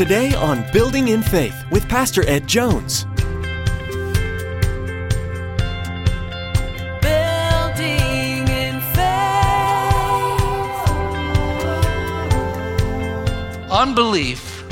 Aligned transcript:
Today 0.00 0.32
on 0.32 0.64
Building 0.72 1.08
in 1.08 1.22
Faith 1.22 1.62
with 1.70 1.86
Pastor 1.86 2.26
Ed 2.26 2.46
Jones. 2.46 3.04
Building 7.02 8.48
in 8.48 8.80
faith. 8.94 9.04
Unbelief 13.70 14.64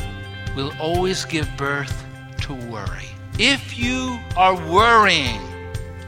will 0.57 0.73
always 0.81 1.27
give 1.27 1.47
birth 1.59 2.07
to 2.41 2.55
worry. 2.55 3.11
If 3.39 3.79
you 3.79 4.19
are 4.35 4.55
worrying, 4.71 5.43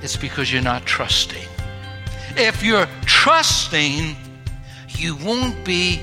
it's 0.01 0.17
because 0.17 0.51
you're 0.51 0.63
not 0.63 0.87
trusting. 0.87 1.47
If 2.39 2.63
you're 2.63 2.89
trusting, 3.05 4.17
you 4.89 5.15
won't 5.17 5.63
be 5.63 6.01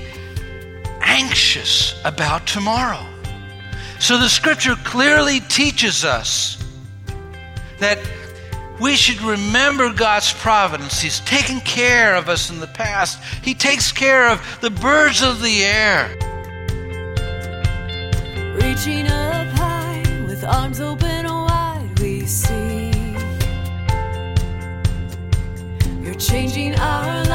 anxious 1.18 2.00
about 2.04 2.46
tomorrow. 2.46 3.04
So 3.98 4.18
the 4.18 4.28
scripture 4.28 4.76
clearly 4.84 5.40
teaches 5.40 6.04
us 6.04 6.64
that 7.80 7.98
we 8.80 8.94
should 8.94 9.20
remember 9.22 9.92
God's 9.92 10.32
providence. 10.32 11.00
He's 11.00 11.18
taken 11.20 11.60
care 11.60 12.14
of 12.14 12.28
us 12.28 12.50
in 12.50 12.60
the 12.60 12.68
past, 12.68 13.20
He 13.42 13.54
takes 13.54 13.90
care 13.90 14.28
of 14.28 14.38
the 14.60 14.70
birds 14.70 15.20
of 15.20 15.42
the 15.42 15.64
air. 15.64 16.08
Reaching 18.62 19.08
up 19.08 19.48
high 19.58 20.04
with 20.28 20.44
arms 20.44 20.80
open 20.80 21.26
wide, 21.26 21.98
we 21.98 22.26
see. 22.26 22.92
You're 26.00 26.14
changing 26.14 26.76
our 26.76 27.27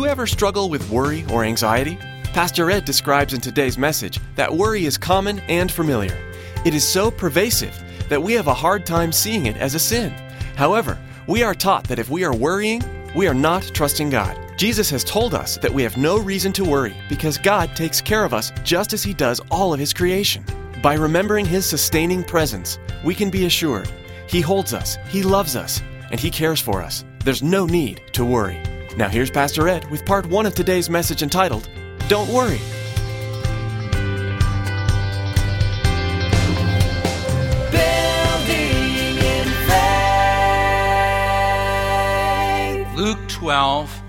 you 0.00 0.06
ever 0.06 0.26
struggle 0.26 0.70
with 0.70 0.88
worry 0.88 1.26
or 1.30 1.44
anxiety? 1.44 1.98
Pastor 2.32 2.70
Ed 2.70 2.86
describes 2.86 3.34
in 3.34 3.40
today's 3.42 3.76
message 3.76 4.18
that 4.34 4.50
worry 4.50 4.86
is 4.86 4.96
common 4.96 5.40
and 5.40 5.70
familiar. 5.70 6.16
It 6.64 6.72
is 6.72 6.88
so 6.88 7.10
pervasive 7.10 7.78
that 8.08 8.22
we 8.22 8.32
have 8.32 8.46
a 8.46 8.54
hard 8.54 8.86
time 8.86 9.12
seeing 9.12 9.44
it 9.44 9.58
as 9.58 9.74
a 9.74 9.78
sin. 9.78 10.10
However, 10.56 10.98
we 11.26 11.42
are 11.42 11.54
taught 11.54 11.84
that 11.84 11.98
if 11.98 12.08
we 12.08 12.24
are 12.24 12.34
worrying, 12.34 12.82
we 13.14 13.28
are 13.28 13.34
not 13.34 13.62
trusting 13.74 14.08
God. 14.08 14.38
Jesus 14.56 14.88
has 14.88 15.04
told 15.04 15.34
us 15.34 15.58
that 15.58 15.72
we 15.72 15.82
have 15.82 15.98
no 15.98 16.18
reason 16.18 16.50
to 16.54 16.64
worry 16.64 16.96
because 17.10 17.36
God 17.36 17.76
takes 17.76 18.00
care 18.00 18.24
of 18.24 18.32
us 18.32 18.52
just 18.64 18.94
as 18.94 19.02
He 19.02 19.12
does 19.12 19.38
all 19.50 19.74
of 19.74 19.80
His 19.80 19.92
creation. 19.92 20.42
By 20.82 20.94
remembering 20.94 21.44
His 21.44 21.66
sustaining 21.66 22.24
presence, 22.24 22.78
we 23.04 23.14
can 23.14 23.28
be 23.28 23.44
assured 23.44 23.90
He 24.30 24.40
holds 24.40 24.72
us, 24.72 24.96
He 25.08 25.22
loves 25.22 25.56
us, 25.56 25.82
and 26.10 26.18
He 26.18 26.30
cares 26.30 26.58
for 26.58 26.80
us. 26.80 27.04
There's 27.22 27.42
no 27.42 27.66
need 27.66 28.00
to 28.14 28.24
worry. 28.24 28.62
Now, 28.96 29.08
here's 29.08 29.30
Pastor 29.30 29.68
Ed 29.68 29.88
with 29.88 30.04
part 30.04 30.26
one 30.26 30.46
of 30.46 30.54
today's 30.54 30.90
message 30.90 31.22
entitled, 31.22 31.68
Don't 32.08 32.28
Worry. 32.28 32.58
Building 37.70 39.16
in 39.16 39.46
faith. 42.88 42.98
Luke 42.98 43.28
12, 43.28 44.02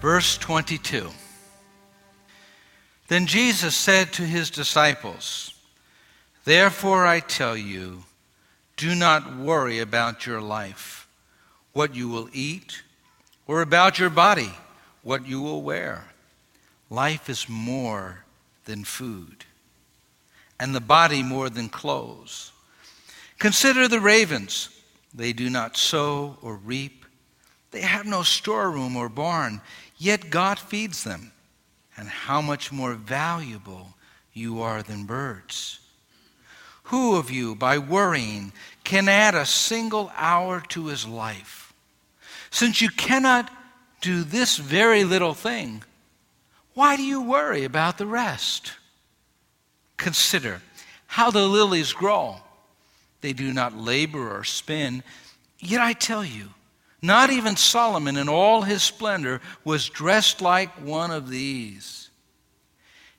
verse 0.00 0.38
22. 0.38 1.10
Then 3.08 3.26
Jesus 3.26 3.74
said 3.74 4.12
to 4.12 4.22
his 4.22 4.48
disciples, 4.48 5.54
Therefore 6.44 7.04
I 7.04 7.18
tell 7.18 7.56
you, 7.56 8.04
do 8.76 8.94
not 8.94 9.36
worry 9.36 9.80
about 9.80 10.24
your 10.24 10.40
life, 10.40 11.08
what 11.72 11.96
you 11.96 12.08
will 12.08 12.28
eat, 12.32 12.82
or 13.46 13.62
about 13.62 13.98
your 13.98 14.10
body, 14.10 14.50
what 15.02 15.26
you 15.26 15.40
will 15.40 15.62
wear. 15.62 16.04
Life 16.90 17.28
is 17.28 17.48
more 17.48 18.24
than 18.64 18.84
food, 18.84 19.44
and 20.58 20.74
the 20.74 20.80
body 20.80 21.22
more 21.22 21.50
than 21.50 21.68
clothes. 21.68 22.52
Consider 23.38 23.88
the 23.88 24.00
ravens. 24.00 24.70
They 25.12 25.32
do 25.32 25.50
not 25.50 25.76
sow 25.76 26.38
or 26.42 26.56
reap. 26.56 27.04
They 27.70 27.82
have 27.82 28.06
no 28.06 28.22
storeroom 28.22 28.96
or 28.96 29.08
barn, 29.08 29.60
yet 29.98 30.30
God 30.30 30.58
feeds 30.58 31.04
them. 31.04 31.32
And 31.96 32.08
how 32.08 32.40
much 32.40 32.72
more 32.72 32.94
valuable 32.94 33.94
you 34.32 34.62
are 34.62 34.82
than 34.82 35.04
birds. 35.04 35.78
Who 36.84 37.16
of 37.16 37.30
you, 37.30 37.54
by 37.54 37.78
worrying, 37.78 38.52
can 38.82 39.08
add 39.08 39.34
a 39.34 39.46
single 39.46 40.12
hour 40.16 40.60
to 40.70 40.86
his 40.86 41.06
life? 41.06 41.63
Since 42.54 42.80
you 42.80 42.88
cannot 42.88 43.50
do 44.00 44.22
this 44.22 44.58
very 44.58 45.02
little 45.02 45.34
thing, 45.34 45.82
why 46.74 46.94
do 46.94 47.02
you 47.02 47.20
worry 47.20 47.64
about 47.64 47.98
the 47.98 48.06
rest? 48.06 48.74
Consider 49.96 50.62
how 51.08 51.32
the 51.32 51.48
lilies 51.48 51.92
grow. 51.92 52.36
They 53.22 53.32
do 53.32 53.52
not 53.52 53.76
labor 53.76 54.38
or 54.38 54.44
spin. 54.44 55.02
Yet 55.58 55.80
I 55.80 55.94
tell 55.94 56.24
you, 56.24 56.50
not 57.02 57.30
even 57.30 57.56
Solomon 57.56 58.16
in 58.16 58.28
all 58.28 58.62
his 58.62 58.84
splendor 58.84 59.40
was 59.64 59.88
dressed 59.88 60.40
like 60.40 60.70
one 60.80 61.10
of 61.10 61.28
these. 61.28 62.08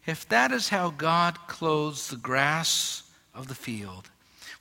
If 0.06 0.29
that 0.29 0.53
is 0.53 0.69
how 0.69 0.91
God 0.91 1.46
clothes 1.47 2.07
the 2.07 2.16
grass 2.16 3.03
of 3.34 3.50
the 3.50 3.56
field, 3.56 4.09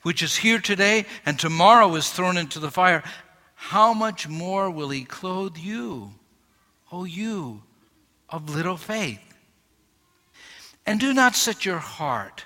which 0.01 0.21
is 0.21 0.35
here 0.35 0.59
today 0.59 1.05
and 1.25 1.39
tomorrow 1.39 1.95
is 1.95 2.09
thrown 2.09 2.35
into 2.35 2.59
the 2.59 2.69
fire, 2.69 3.03
how 3.69 3.95
much 3.95 4.27
more 4.27 4.69
will 4.69 4.91
he 4.91 5.03
clothe 5.03 5.57
you, 5.57 6.13
O 6.91 7.03
you 7.03 7.63
of 8.29 8.55
little 8.55 8.77
faith? 8.77 9.19
And 10.85 10.99
do 10.99 11.11
not 11.15 11.35
set 11.35 11.65
your 11.65 11.79
heart 11.79 12.45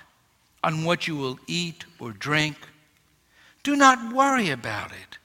on 0.64 0.82
what 0.84 1.06
you 1.06 1.16
will 1.16 1.38
eat 1.46 1.84
or 1.98 2.12
drink. 2.12 2.56
Do 3.62 3.76
not 3.76 4.14
worry 4.14 4.48
about 4.48 4.92
it. 4.92 5.18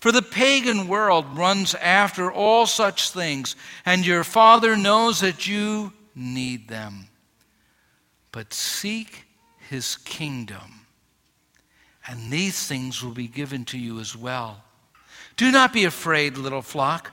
For 0.00 0.10
the 0.10 0.22
pagan 0.22 0.88
world 0.88 1.26
runs 1.36 1.74
after 1.74 2.32
all 2.32 2.64
such 2.64 3.10
things, 3.10 3.54
and 3.84 4.06
your 4.06 4.24
Father 4.24 4.74
knows 4.74 5.20
that 5.20 5.46
you 5.46 5.92
need 6.14 6.68
them. 6.68 7.08
But 8.32 8.54
seek 8.54 9.26
his 9.68 9.96
kingdom, 9.96 10.86
and 12.08 12.32
these 12.32 12.66
things 12.66 13.02
will 13.02 13.12
be 13.12 13.28
given 13.28 13.66
to 13.66 13.78
you 13.78 14.00
as 14.00 14.16
well. 14.16 14.64
Do 15.42 15.50
not 15.50 15.72
be 15.72 15.82
afraid, 15.82 16.38
little 16.38 16.62
flock, 16.62 17.10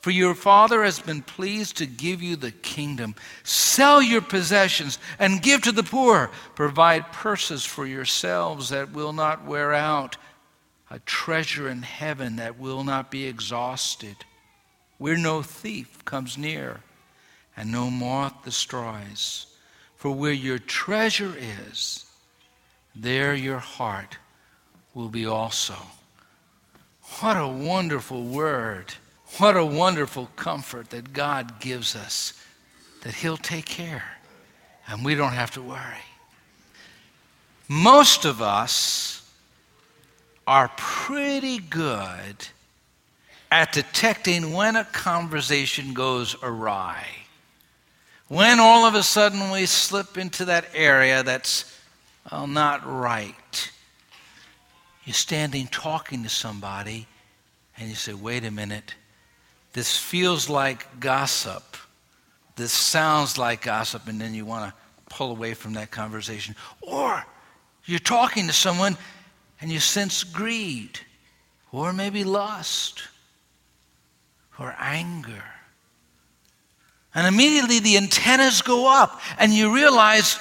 for 0.00 0.10
your 0.10 0.34
Father 0.34 0.82
has 0.82 0.98
been 0.98 1.20
pleased 1.20 1.76
to 1.76 1.84
give 1.84 2.22
you 2.22 2.34
the 2.34 2.50
kingdom. 2.50 3.14
Sell 3.44 4.00
your 4.00 4.22
possessions 4.22 4.98
and 5.18 5.42
give 5.42 5.60
to 5.64 5.72
the 5.72 5.82
poor. 5.82 6.30
Provide 6.54 7.12
purses 7.12 7.66
for 7.66 7.84
yourselves 7.84 8.70
that 8.70 8.94
will 8.94 9.12
not 9.12 9.44
wear 9.44 9.74
out, 9.74 10.16
a 10.90 11.00
treasure 11.00 11.68
in 11.68 11.82
heaven 11.82 12.36
that 12.36 12.58
will 12.58 12.82
not 12.82 13.10
be 13.10 13.26
exhausted, 13.26 14.16
where 14.96 15.18
no 15.18 15.42
thief 15.42 16.02
comes 16.06 16.38
near 16.38 16.80
and 17.58 17.70
no 17.70 17.90
moth 17.90 18.42
destroys. 18.42 19.48
For 19.96 20.10
where 20.10 20.32
your 20.32 20.58
treasure 20.58 21.34
is, 21.36 22.06
there 22.94 23.34
your 23.34 23.58
heart 23.58 24.16
will 24.94 25.10
be 25.10 25.26
also. 25.26 25.76
What 27.20 27.36
a 27.36 27.46
wonderful 27.46 28.22
word. 28.22 28.94
What 29.38 29.56
a 29.56 29.64
wonderful 29.64 30.26
comfort 30.36 30.90
that 30.90 31.12
God 31.12 31.60
gives 31.60 31.96
us 31.96 32.32
that 33.02 33.14
He'll 33.14 33.36
take 33.36 33.64
care 33.64 34.04
and 34.88 35.04
we 35.04 35.14
don't 35.14 35.32
have 35.32 35.50
to 35.52 35.62
worry. 35.62 36.04
Most 37.68 38.24
of 38.24 38.40
us 38.40 39.28
are 40.46 40.70
pretty 40.76 41.58
good 41.58 42.48
at 43.50 43.72
detecting 43.72 44.52
when 44.52 44.76
a 44.76 44.84
conversation 44.84 45.94
goes 45.94 46.36
awry. 46.42 47.06
When 48.28 48.60
all 48.60 48.84
of 48.84 48.94
a 48.94 49.02
sudden 49.02 49.50
we 49.50 49.66
slip 49.66 50.18
into 50.18 50.44
that 50.46 50.66
area 50.74 51.22
that's 51.22 51.72
well, 52.30 52.46
not 52.46 52.82
right. 52.84 53.70
You're 55.06 55.14
standing 55.14 55.68
talking 55.68 56.24
to 56.24 56.28
somebody 56.28 57.06
and 57.78 57.88
you 57.88 57.94
say, 57.94 58.12
wait 58.12 58.44
a 58.44 58.50
minute, 58.50 58.94
this 59.72 59.96
feels 59.96 60.50
like 60.50 61.00
gossip. 61.00 61.76
This 62.56 62.72
sounds 62.72 63.38
like 63.38 63.62
gossip, 63.62 64.08
and 64.08 64.18
then 64.20 64.34
you 64.34 64.46
want 64.46 64.72
to 64.72 65.14
pull 65.14 65.30
away 65.30 65.54
from 65.54 65.74
that 65.74 65.90
conversation. 65.90 66.56
Or 66.80 67.24
you're 67.84 67.98
talking 67.98 68.46
to 68.46 68.52
someone 68.52 68.96
and 69.60 69.70
you 69.70 69.78
sense 69.78 70.24
greed, 70.24 70.98
or 71.70 71.92
maybe 71.92 72.24
lust, 72.24 73.02
or 74.58 74.74
anger. 74.78 75.44
And 77.14 77.26
immediately 77.26 77.78
the 77.78 77.96
antennas 77.96 78.60
go 78.62 78.90
up, 78.90 79.20
and 79.38 79.52
you 79.52 79.72
realize 79.72 80.38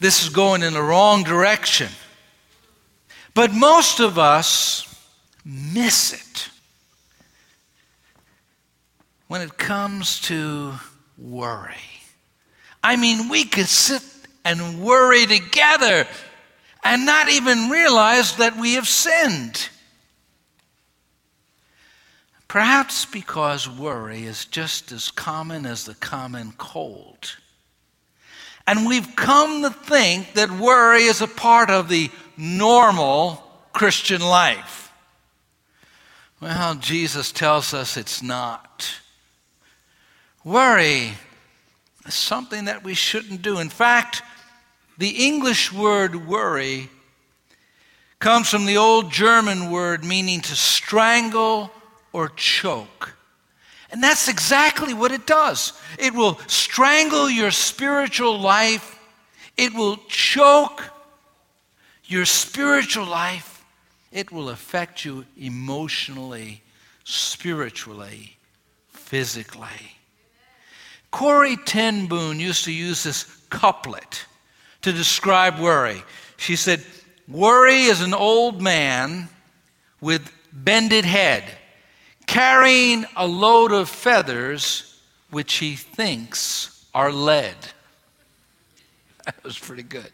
this 0.00 0.24
is 0.24 0.30
going 0.30 0.62
in 0.62 0.72
the 0.72 0.82
wrong 0.82 1.22
direction. 1.22 1.88
But 3.36 3.52
most 3.52 4.00
of 4.00 4.18
us 4.18 4.82
miss 5.44 6.12
it. 6.12 6.48
when 9.28 9.40
it 9.40 9.58
comes 9.58 10.20
to 10.20 10.72
worry. 11.18 11.74
I 12.82 12.96
mean, 12.96 13.28
we 13.28 13.44
could 13.44 13.66
sit 13.66 14.02
and 14.44 14.80
worry 14.80 15.26
together 15.26 16.06
and 16.84 17.04
not 17.04 17.28
even 17.28 17.68
realize 17.68 18.36
that 18.36 18.56
we 18.56 18.74
have 18.74 18.86
sinned. 18.86 19.68
Perhaps 22.46 23.06
because 23.06 23.68
worry 23.68 24.22
is 24.22 24.44
just 24.44 24.92
as 24.92 25.10
common 25.10 25.66
as 25.66 25.84
the 25.84 25.94
common 25.94 26.52
cold. 26.56 27.36
And 28.68 28.86
we've 28.86 29.16
come 29.16 29.62
to 29.62 29.70
think 29.70 30.34
that 30.34 30.50
worry 30.50 31.02
is 31.02 31.20
a 31.20 31.26
part 31.26 31.70
of 31.70 31.88
the 31.88 32.10
normal 32.36 33.42
Christian 33.72 34.20
life. 34.20 34.92
Well, 36.40 36.74
Jesus 36.74 37.32
tells 37.32 37.72
us 37.72 37.96
it's 37.96 38.22
not. 38.22 39.00
Worry 40.44 41.12
is 42.06 42.14
something 42.14 42.66
that 42.66 42.84
we 42.84 42.94
shouldn't 42.94 43.42
do. 43.42 43.58
In 43.58 43.68
fact, 43.68 44.22
the 44.98 45.26
English 45.26 45.72
word 45.72 46.26
worry 46.26 46.88
comes 48.18 48.48
from 48.48 48.66
the 48.66 48.76
old 48.76 49.10
German 49.10 49.70
word 49.70 50.04
meaning 50.04 50.40
to 50.42 50.54
strangle 50.54 51.70
or 52.12 52.28
choke. 52.30 53.14
And 53.90 54.02
that's 54.02 54.28
exactly 54.28 54.94
what 54.94 55.12
it 55.12 55.26
does. 55.26 55.72
It 55.98 56.14
will 56.14 56.38
strangle 56.46 57.30
your 57.30 57.50
spiritual 57.50 58.38
life, 58.38 58.98
it 59.56 59.74
will 59.74 59.96
choke 60.08 60.82
your 62.06 62.24
spiritual 62.24 63.06
life, 63.06 63.64
it 64.12 64.30
will 64.30 64.50
affect 64.50 65.04
you 65.04 65.24
emotionally, 65.38 66.62
spiritually, 67.04 68.36
physically. 68.90 69.96
Corrie 71.10 71.56
ten 71.64 72.06
used 72.38 72.64
to 72.64 72.72
use 72.72 73.02
this 73.02 73.24
couplet 73.50 74.26
to 74.82 74.92
describe 74.92 75.58
worry. 75.58 76.02
She 76.36 76.56
said, 76.56 76.82
Worry 77.28 77.82
is 77.82 78.02
an 78.02 78.14
old 78.14 78.62
man 78.62 79.28
with 80.00 80.30
bended 80.52 81.04
head 81.04 81.44
carrying 82.26 83.04
a 83.16 83.26
load 83.26 83.72
of 83.72 83.88
feathers 83.88 85.00
which 85.30 85.54
he 85.54 85.74
thinks 85.74 86.86
are 86.94 87.12
lead. 87.12 87.56
That 89.24 89.42
was 89.42 89.58
pretty 89.58 89.82
good. 89.82 90.12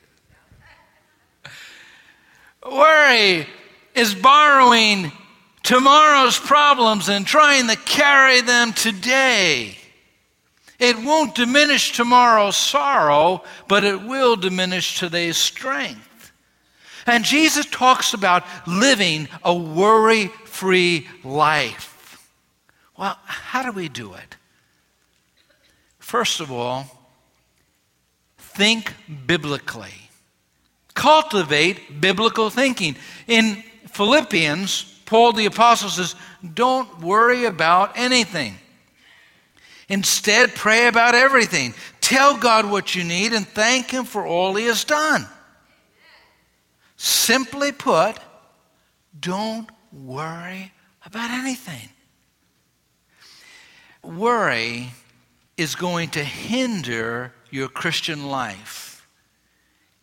Worry 2.65 3.47
is 3.95 4.15
borrowing 4.15 5.13
tomorrow's 5.63 6.39
problems 6.39 7.09
and 7.09 7.27
trying 7.27 7.69
to 7.69 7.77
carry 7.77 8.41
them 8.41 8.73
today. 8.73 9.77
It 10.79 10.97
won't 10.99 11.35
diminish 11.35 11.93
tomorrow's 11.93 12.57
sorrow, 12.57 13.45
but 13.69 13.85
it 13.85 14.03
will 14.03 14.37
diminish 14.37 14.99
today's 14.99 15.37
strength. 15.37 16.33
And 17.07 17.25
Jesus 17.25 17.67
talks 17.67 18.15
about 18.15 18.45
living 18.67 19.29
a 19.45 19.55
worry 19.55 20.29
free 20.45 21.09
life. 21.25 22.29
Well, 22.97 23.19
how 23.25 23.63
do 23.63 23.73
we 23.73 23.89
do 23.89 24.15
it? 24.15 24.37
First 25.99 26.41
of 26.41 26.53
all, 26.53 26.87
think 28.39 28.93
biblically. 29.27 30.02
Cultivate 30.95 32.01
biblical 32.01 32.51
thinking. 32.51 32.97
In 33.27 33.63
Philippians, 33.89 35.01
Paul 35.07 35.33
the 35.33 35.47
Apostle 35.47 35.89
says, 35.89 36.15
Don't 36.55 37.01
worry 37.01 37.45
about 37.45 37.97
anything. 37.97 38.57
Instead, 39.89 40.55
pray 40.55 40.87
about 40.87 41.15
everything. 41.15 41.75
Tell 42.01 42.37
God 42.37 42.71
what 42.71 42.95
you 42.95 43.05
need 43.05 43.33
and 43.33 43.47
thank 43.47 43.91
Him 43.91 44.05
for 44.05 44.27
all 44.27 44.55
He 44.55 44.67
has 44.67 44.85
done. 44.85 45.27
Simply 46.97 47.73
put, 47.73 48.17
don't 49.19 49.69
worry 49.93 50.73
about 51.05 51.31
anything 51.31 51.89
worry 54.03 54.91
is 55.57 55.75
going 55.75 56.11
to 56.11 56.25
hinder 56.25 57.33
your 57.51 57.69
Christian 57.69 58.29
life. 58.29 58.82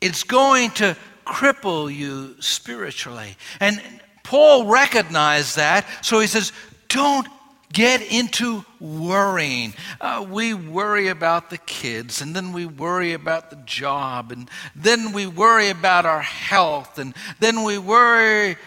It's 0.01 0.23
going 0.23 0.71
to 0.71 0.95
cripple 1.25 1.93
you 1.93 2.35
spiritually. 2.39 3.35
And 3.59 3.81
Paul 4.23 4.65
recognized 4.65 5.57
that, 5.57 5.85
so 6.01 6.19
he 6.19 6.27
says, 6.27 6.51
don't 6.87 7.27
get 7.71 8.01
into 8.01 8.65
worrying. 8.79 9.73
Uh, 10.01 10.25
we 10.27 10.53
worry 10.53 11.07
about 11.07 11.49
the 11.49 11.57
kids, 11.57 12.21
and 12.21 12.35
then 12.35 12.51
we 12.51 12.65
worry 12.65 13.13
about 13.13 13.49
the 13.49 13.57
job, 13.57 14.31
and 14.31 14.49
then 14.75 15.11
we 15.11 15.27
worry 15.27 15.69
about 15.69 16.05
our 16.05 16.21
health, 16.21 16.97
and 16.97 17.13
then 17.39 17.63
we 17.63 17.77
worry, 17.77 18.57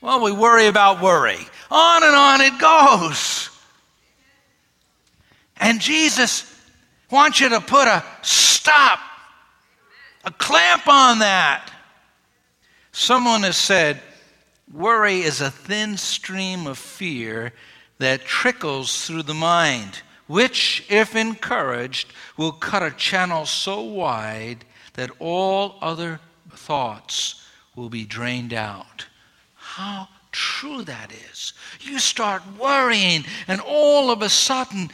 well, 0.00 0.20
we 0.20 0.32
worry 0.32 0.66
about 0.66 1.00
worry. 1.00 1.38
On 1.70 2.02
and 2.02 2.14
on 2.16 2.40
it 2.40 2.58
goes. 2.58 3.50
And 5.58 5.80
Jesus 5.80 6.52
wants 7.10 7.40
you 7.40 7.50
to 7.50 7.60
put 7.60 7.86
a 7.86 8.02
stop, 8.22 8.98
a 10.30 10.32
clamp 10.34 10.86
on 10.86 11.18
that. 11.18 11.72
Someone 12.92 13.42
has 13.42 13.56
said, 13.56 14.00
worry 14.72 15.22
is 15.22 15.40
a 15.40 15.50
thin 15.50 15.96
stream 15.96 16.68
of 16.68 16.78
fear 16.78 17.52
that 17.98 18.24
trickles 18.24 19.06
through 19.06 19.24
the 19.24 19.34
mind, 19.34 20.02
which, 20.28 20.86
if 20.88 21.16
encouraged, 21.16 22.12
will 22.36 22.52
cut 22.52 22.82
a 22.82 22.92
channel 22.92 23.44
so 23.44 23.80
wide 23.80 24.64
that 24.94 25.10
all 25.18 25.78
other 25.80 26.20
thoughts 26.52 27.44
will 27.74 27.90
be 27.90 28.04
drained 28.04 28.54
out. 28.54 29.06
How 29.54 30.08
true 30.30 30.84
that 30.84 31.12
is. 31.12 31.54
You 31.80 31.98
start 31.98 32.42
worrying, 32.56 33.24
and 33.48 33.60
all 33.60 34.12
of 34.12 34.22
a 34.22 34.28
sudden, 34.28 34.90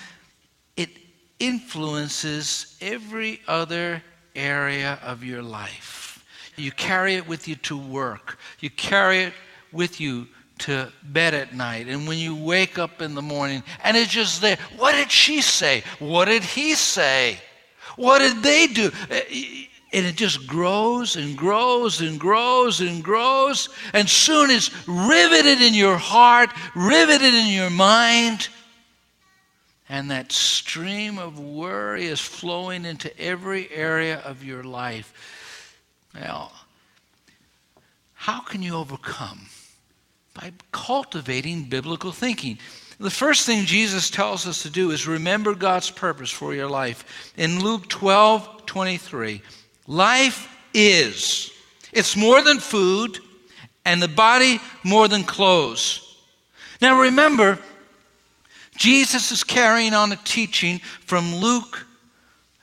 it 0.79 0.91
influences 1.39 2.79
every 2.81 3.43
other 3.47 4.03
area 4.37 4.99
of 5.03 5.25
your 5.25 5.43
life. 5.43 6.25
You 6.57 6.73
carry 6.73 7.15
it 7.15 7.29
with 7.29 7.49
you 7.49 7.57
to 7.57 7.77
work, 7.77 8.39
you 8.61 8.71
carry 8.71 9.25
it 9.25 9.35
with 9.73 10.01
you 10.01 10.29
to 10.59 10.91
bed 11.03 11.35
at 11.35 11.55
night, 11.55 11.87
and 11.89 12.09
when 12.09 12.19
you 12.19 12.35
wake 12.35 12.79
up 12.79 13.03
in 13.03 13.15
the 13.15 13.23
morning, 13.23 13.63
and 13.85 13.97
it's 13.97 14.11
just 14.11 14.41
there. 14.41 14.57
What 14.79 14.93
did 14.93 15.11
she 15.11 15.43
say? 15.43 15.83
What 15.99 16.27
did 16.27 16.43
he 16.43 16.75
say? 16.75 17.39
What 17.97 18.21
did 18.21 18.43
they 18.43 18.67
do? 18.67 18.91
Eh, 19.11 19.67
and 19.93 20.05
it 20.05 20.17
just 20.17 20.47
grows 20.47 21.17
and 21.17 21.37
grows 21.37 22.01
and 22.01 22.19
grows 22.19 22.81
and 22.81 23.03
grows. 23.03 23.69
And 23.93 24.09
soon 24.09 24.51
it's 24.51 24.71
riveted 24.87 25.63
in 25.63 25.75
your 25.75 25.97
heart, 25.97 26.51
riveted 26.75 27.35
in 27.35 27.47
your 27.47 27.71
mind 27.71 28.49
and 29.89 30.11
that 30.11 30.33
stream 30.33 31.19
of 31.19 31.39
worry 31.39 32.07
is 32.07 32.21
flowing 32.21 32.85
into 32.85 33.17
every 33.21 33.71
area 33.71 34.21
of 34.25 34.43
your 34.43 34.65
life. 34.65 35.79
Well, 36.15 36.53
how 38.15 38.41
can 38.41 38.63
you 38.63 38.75
overcome? 38.75 39.47
By 40.35 40.53
cultivating 40.73 41.65
biblical 41.65 42.13
thinking. 42.13 42.59
The 42.99 43.11
first 43.11 43.47
thing 43.47 43.67
Jesus 43.67 44.11
tells 44.11 44.47
us 44.47 44.63
to 44.63 44.71
do 44.71 44.91
is 44.91 45.07
remember 45.07 45.55
God's 45.55 45.91
purpose 45.91 46.31
for 46.31 46.55
your 46.55 46.69
life. 46.69 47.33
In 47.37 47.63
Luke 47.63 47.89
12 47.89 48.67
23, 48.67 49.43
life 49.87 50.49
is. 50.75 51.53
It's 51.93 52.17
more 52.17 52.43
than 52.43 52.59
food, 52.59 53.19
and 53.85 54.03
the 54.03 54.09
body 54.09 54.61
more 54.83 55.09
than 55.09 55.23
clothes. 55.23 56.03
Now 56.81 57.01
remember, 57.01 57.59
Jesus 58.77 59.33
is 59.33 59.45
carrying 59.45 59.95
on 59.95 60.13
a 60.13 60.17
teaching 60.17 60.79
from 60.79 61.35
Luke 61.35 61.87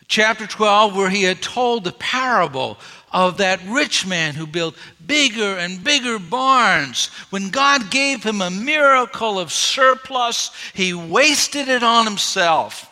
chapter 0.07 0.45
12 0.45 0.95
where 0.95 1.09
he 1.09 1.23
had 1.23 1.41
told 1.41 1.83
the 1.83 1.91
parable 1.93 2.77
of 3.11 3.37
that 3.37 3.59
rich 3.67 4.05
man 4.05 4.33
who 4.33 4.47
built 4.47 4.75
bigger 5.05 5.57
and 5.57 5.83
bigger 5.83 6.19
barns. 6.19 7.07
When 7.29 7.49
God 7.49 7.91
gave 7.91 8.23
him 8.23 8.41
a 8.41 8.49
miracle 8.49 9.39
of 9.39 9.51
surplus, 9.51 10.51
he 10.73 10.93
wasted 10.93 11.67
it 11.67 11.83
on 11.83 12.05
himself. 12.05 12.89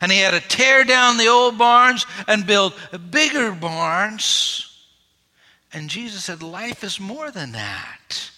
And 0.00 0.12
he 0.12 0.18
had 0.18 0.32
to 0.32 0.48
tear 0.48 0.84
down 0.84 1.16
the 1.16 1.28
old 1.28 1.56
barns 1.56 2.04
and 2.28 2.46
build 2.46 2.74
bigger 3.10 3.52
barns. 3.52 4.70
And 5.72 5.88
Jesus 5.88 6.24
said, 6.24 6.42
Life 6.42 6.84
is 6.84 7.00
more 7.00 7.30
than 7.30 7.52
that. 7.52 8.30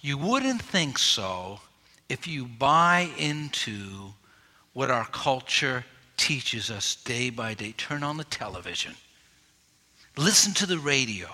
You 0.00 0.18
wouldn't 0.18 0.62
think 0.62 0.98
so 0.98 1.60
if 2.08 2.26
you 2.26 2.46
buy 2.46 3.10
into 3.18 4.12
what 4.72 4.90
our 4.90 5.06
culture 5.06 5.84
teaches 6.16 6.70
us 6.70 6.96
day 6.96 7.30
by 7.30 7.54
day, 7.54 7.72
turn 7.76 8.02
on 8.02 8.16
the 8.16 8.24
television, 8.24 8.94
listen 10.16 10.52
to 10.54 10.66
the 10.66 10.78
radio, 10.78 11.28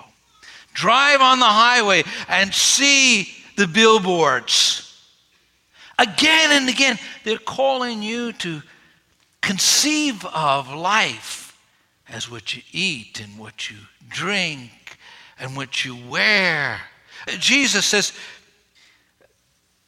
drive 0.72 1.20
on 1.20 1.38
the 1.38 1.44
highway 1.44 2.02
and 2.28 2.52
see 2.52 3.28
the 3.56 3.66
billboards. 3.66 4.80
Again 5.98 6.50
and 6.52 6.68
again, 6.68 6.98
they're 7.22 7.38
calling 7.38 8.02
you 8.02 8.32
to 8.34 8.62
conceive 9.40 10.24
of 10.26 10.72
life 10.72 11.56
as 12.08 12.30
what 12.30 12.54
you 12.54 12.62
eat 12.72 13.20
and 13.20 13.38
what 13.38 13.70
you 13.70 13.76
drink 14.08 14.98
and 15.38 15.56
what 15.56 15.84
you 15.84 15.96
wear. 16.08 16.80
Jesus 17.38 17.86
says, 17.86 18.12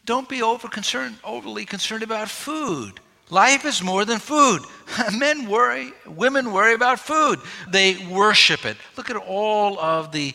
don't 0.06 0.28
be 0.28 0.42
over 0.42 0.68
concerned, 0.68 1.16
overly 1.22 1.64
concerned 1.64 2.02
about 2.02 2.28
food. 2.30 3.00
Life 3.28 3.64
is 3.64 3.82
more 3.82 4.04
than 4.04 4.18
food. 4.18 4.62
Men 5.12 5.48
worry, 5.48 5.92
women 6.06 6.52
worry 6.52 6.74
about 6.74 7.00
food. 7.00 7.40
They 7.68 7.96
worship 8.06 8.64
it. 8.64 8.76
Look 8.96 9.10
at 9.10 9.16
all 9.16 9.78
of 9.80 10.12
the 10.12 10.32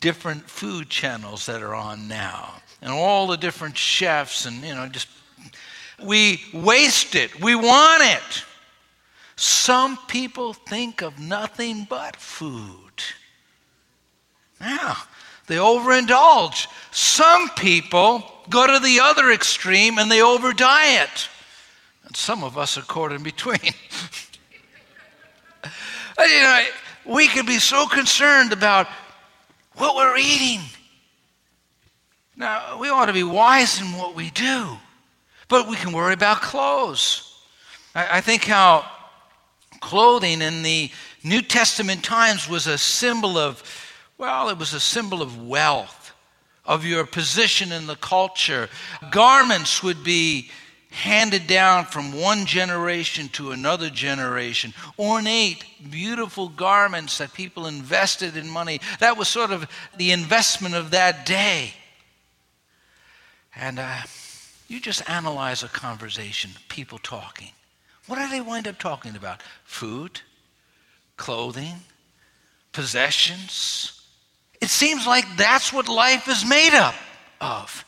different 0.00 0.48
food 0.48 0.88
channels 0.88 1.46
that 1.46 1.62
are 1.62 1.74
on 1.74 2.08
now 2.08 2.54
and 2.80 2.90
all 2.90 3.26
the 3.26 3.36
different 3.36 3.76
chefs 3.76 4.46
and 4.46 4.62
you 4.64 4.74
know 4.74 4.88
just 4.88 5.08
we 6.02 6.40
waste 6.54 7.14
it. 7.14 7.40
We 7.40 7.54
want 7.54 8.02
it. 8.02 8.44
Some 9.36 9.98
people 10.06 10.54
think 10.54 11.02
of 11.02 11.18
nothing 11.18 11.86
but 11.88 12.16
food. 12.16 13.02
Now, 14.60 14.96
they 15.50 15.56
overindulge. 15.56 16.68
Some 16.92 17.48
people 17.50 18.22
go 18.48 18.68
to 18.68 18.78
the 18.78 19.00
other 19.00 19.32
extreme 19.32 19.98
and 19.98 20.08
they 20.08 20.20
overdiet. 20.20 21.28
And 22.04 22.16
some 22.16 22.44
of 22.44 22.56
us 22.56 22.78
are 22.78 22.82
caught 22.82 23.10
in 23.10 23.24
between. 23.24 23.58
you 26.18 26.40
know, 26.40 26.64
we 27.04 27.26
could 27.26 27.46
be 27.46 27.58
so 27.58 27.88
concerned 27.88 28.52
about 28.52 28.86
what 29.74 29.96
we're 29.96 30.18
eating. 30.18 30.60
Now, 32.36 32.78
we 32.78 32.88
ought 32.88 33.06
to 33.06 33.12
be 33.12 33.24
wise 33.24 33.80
in 33.80 33.88
what 33.98 34.14
we 34.14 34.30
do, 34.30 34.78
but 35.48 35.68
we 35.68 35.74
can 35.74 35.92
worry 35.92 36.14
about 36.14 36.42
clothes. 36.42 37.34
I, 37.96 38.18
I 38.18 38.20
think 38.20 38.44
how 38.44 38.88
clothing 39.80 40.42
in 40.42 40.62
the 40.62 40.92
New 41.24 41.42
Testament 41.42 42.04
times 42.04 42.48
was 42.48 42.68
a 42.68 42.78
symbol 42.78 43.36
of, 43.36 43.64
well, 44.20 44.50
it 44.50 44.58
was 44.58 44.74
a 44.74 44.80
symbol 44.80 45.22
of 45.22 45.48
wealth, 45.48 46.12
of 46.66 46.84
your 46.84 47.06
position 47.06 47.72
in 47.72 47.86
the 47.86 47.96
culture. 47.96 48.68
Garments 49.10 49.82
would 49.82 50.04
be 50.04 50.50
handed 50.90 51.46
down 51.46 51.86
from 51.86 52.12
one 52.12 52.44
generation 52.44 53.30
to 53.30 53.52
another 53.52 53.88
generation. 53.88 54.74
Ornate, 54.98 55.64
beautiful 55.90 56.50
garments 56.50 57.16
that 57.16 57.32
people 57.32 57.66
invested 57.66 58.36
in 58.36 58.46
money. 58.46 58.82
That 58.98 59.16
was 59.16 59.26
sort 59.26 59.52
of 59.52 59.66
the 59.96 60.12
investment 60.12 60.74
of 60.74 60.90
that 60.90 61.24
day. 61.24 61.72
And 63.56 63.78
uh, 63.78 64.02
you 64.68 64.80
just 64.80 65.08
analyze 65.08 65.62
a 65.62 65.68
conversation, 65.68 66.50
people 66.68 66.98
talking. 66.98 67.52
What 68.06 68.18
do 68.18 68.28
they 68.28 68.42
wind 68.42 68.68
up 68.68 68.78
talking 68.78 69.16
about? 69.16 69.42
Food, 69.64 70.20
clothing, 71.16 71.76
possessions. 72.72 73.96
It 74.60 74.68
seems 74.68 75.06
like 75.06 75.24
that's 75.36 75.72
what 75.72 75.88
life 75.88 76.28
is 76.28 76.44
made 76.44 76.74
up 76.74 76.94
of. 77.40 77.84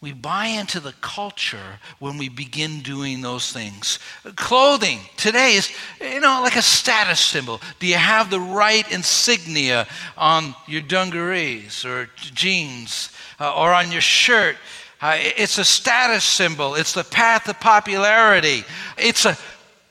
We 0.00 0.12
buy 0.12 0.46
into 0.46 0.78
the 0.78 0.92
culture 1.00 1.80
when 1.98 2.18
we 2.18 2.28
begin 2.28 2.82
doing 2.82 3.20
those 3.20 3.52
things. 3.52 3.98
Clothing 4.36 5.00
today 5.16 5.54
is, 5.54 5.72
you 6.00 6.20
know, 6.20 6.40
like 6.40 6.54
a 6.54 6.62
status 6.62 7.18
symbol. 7.18 7.60
Do 7.80 7.88
you 7.88 7.96
have 7.96 8.30
the 8.30 8.38
right 8.38 8.88
insignia 8.92 9.88
on 10.16 10.54
your 10.68 10.82
dungarees 10.82 11.84
or 11.84 12.08
jeans 12.16 13.10
uh, 13.40 13.52
or 13.52 13.72
on 13.74 13.90
your 13.90 14.00
shirt? 14.00 14.56
Uh, 15.00 15.16
it's 15.18 15.58
a 15.58 15.64
status 15.64 16.24
symbol. 16.24 16.76
It's 16.76 16.92
the 16.92 17.04
path 17.04 17.48
of 17.48 17.58
popularity. 17.58 18.62
It's 18.96 19.24
a 19.24 19.36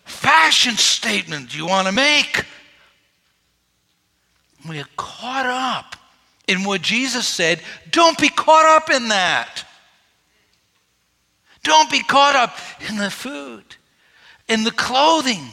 fashion 0.05 0.75
statement 0.75 1.53
you 1.55 1.67
want 1.67 1.87
to 1.87 1.93
make. 1.93 2.45
We 4.67 4.79
are 4.79 4.87
caught 4.95 5.45
up 5.45 5.95
in 6.47 6.63
what 6.63 6.81
Jesus 6.81 7.27
said. 7.27 7.61
Don't 7.91 8.17
be 8.17 8.29
caught 8.29 8.65
up 8.65 8.89
in 8.89 9.09
that. 9.09 9.63
Don't 11.63 11.91
be 11.91 12.01
caught 12.01 12.35
up 12.35 12.57
in 12.89 12.97
the 12.97 13.11
food, 13.11 13.63
in 14.47 14.63
the 14.63 14.71
clothing. 14.71 15.49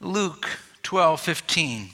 Luke 0.00 0.48
12, 0.82 1.20
15. 1.20 1.88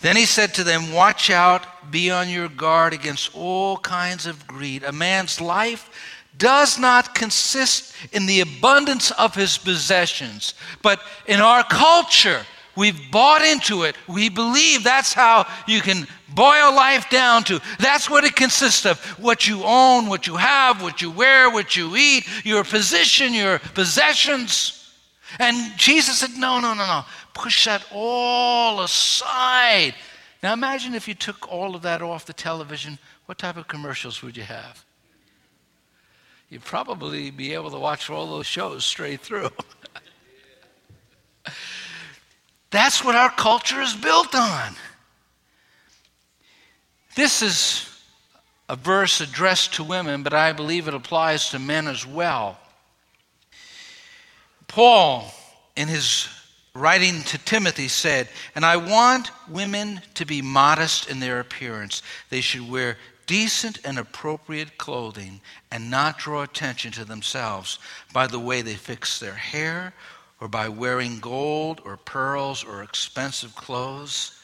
Then 0.00 0.16
he 0.16 0.26
said 0.26 0.54
to 0.54 0.64
them, 0.64 0.92
Watch 0.92 1.30
out, 1.30 1.90
be 1.90 2.10
on 2.10 2.28
your 2.28 2.48
guard 2.48 2.92
against 2.92 3.34
all 3.34 3.76
kinds 3.78 4.26
of 4.26 4.46
greed. 4.46 4.82
A 4.82 4.92
man's 4.92 5.40
life 5.40 5.90
does 6.36 6.78
not 6.78 7.14
consist 7.14 7.94
in 8.12 8.26
the 8.26 8.40
abundance 8.40 9.10
of 9.12 9.34
his 9.34 9.58
possessions, 9.58 10.54
but 10.82 11.00
in 11.26 11.40
our 11.40 11.64
culture, 11.64 12.44
We've 12.78 13.10
bought 13.10 13.42
into 13.42 13.82
it. 13.82 13.96
We 14.06 14.28
believe 14.28 14.84
that's 14.84 15.12
how 15.12 15.48
you 15.66 15.80
can 15.80 16.06
boil 16.28 16.72
life 16.72 17.10
down 17.10 17.42
to. 17.44 17.60
That's 17.80 18.08
what 18.08 18.22
it 18.22 18.36
consists 18.36 18.86
of. 18.86 19.00
What 19.18 19.48
you 19.48 19.64
own, 19.64 20.06
what 20.06 20.28
you 20.28 20.36
have, 20.36 20.80
what 20.80 21.02
you 21.02 21.10
wear, 21.10 21.50
what 21.50 21.74
you 21.74 21.96
eat, 21.96 22.28
your 22.44 22.62
position, 22.62 23.34
your 23.34 23.58
possessions. 23.58 24.94
And 25.40 25.76
Jesus 25.76 26.20
said, 26.20 26.36
No, 26.38 26.60
no, 26.60 26.72
no, 26.72 26.86
no. 26.86 27.04
Push 27.34 27.64
that 27.64 27.84
all 27.92 28.80
aside. 28.82 29.96
Now 30.40 30.52
imagine 30.52 30.94
if 30.94 31.08
you 31.08 31.14
took 31.14 31.50
all 31.50 31.74
of 31.74 31.82
that 31.82 32.00
off 32.00 32.26
the 32.26 32.32
television, 32.32 33.00
what 33.26 33.38
type 33.38 33.56
of 33.56 33.66
commercials 33.66 34.22
would 34.22 34.36
you 34.36 34.44
have? 34.44 34.84
You'd 36.48 36.64
probably 36.64 37.32
be 37.32 37.54
able 37.54 37.72
to 37.72 37.78
watch 37.78 38.08
all 38.08 38.30
those 38.30 38.46
shows 38.46 38.84
straight 38.84 39.20
through. 39.20 39.50
That's 42.70 43.04
what 43.04 43.14
our 43.14 43.30
culture 43.30 43.80
is 43.80 43.94
built 43.94 44.34
on. 44.34 44.74
This 47.14 47.42
is 47.42 47.88
a 48.68 48.76
verse 48.76 49.20
addressed 49.20 49.74
to 49.74 49.84
women, 49.84 50.22
but 50.22 50.34
I 50.34 50.52
believe 50.52 50.88
it 50.88 50.94
applies 50.94 51.50
to 51.50 51.58
men 51.58 51.88
as 51.88 52.06
well. 52.06 52.58
Paul, 54.66 55.32
in 55.74 55.88
his 55.88 56.28
writing 56.74 57.22
to 57.22 57.38
Timothy, 57.38 57.88
said, 57.88 58.28
And 58.54 58.64
I 58.64 58.76
want 58.76 59.30
women 59.48 60.02
to 60.14 60.26
be 60.26 60.42
modest 60.42 61.08
in 61.08 61.20
their 61.20 61.40
appearance. 61.40 62.02
They 62.28 62.42
should 62.42 62.70
wear 62.70 62.98
decent 63.26 63.78
and 63.84 63.98
appropriate 63.98 64.76
clothing 64.78 65.40
and 65.70 65.90
not 65.90 66.18
draw 66.18 66.42
attention 66.42 66.92
to 66.92 67.04
themselves 67.04 67.78
by 68.12 68.26
the 68.26 68.38
way 68.38 68.62
they 68.62 68.74
fix 68.74 69.18
their 69.18 69.34
hair 69.34 69.94
or 70.40 70.48
by 70.48 70.68
wearing 70.68 71.20
gold 71.20 71.80
or 71.84 71.96
pearls 71.96 72.64
or 72.64 72.82
expensive 72.82 73.54
clothes. 73.54 74.40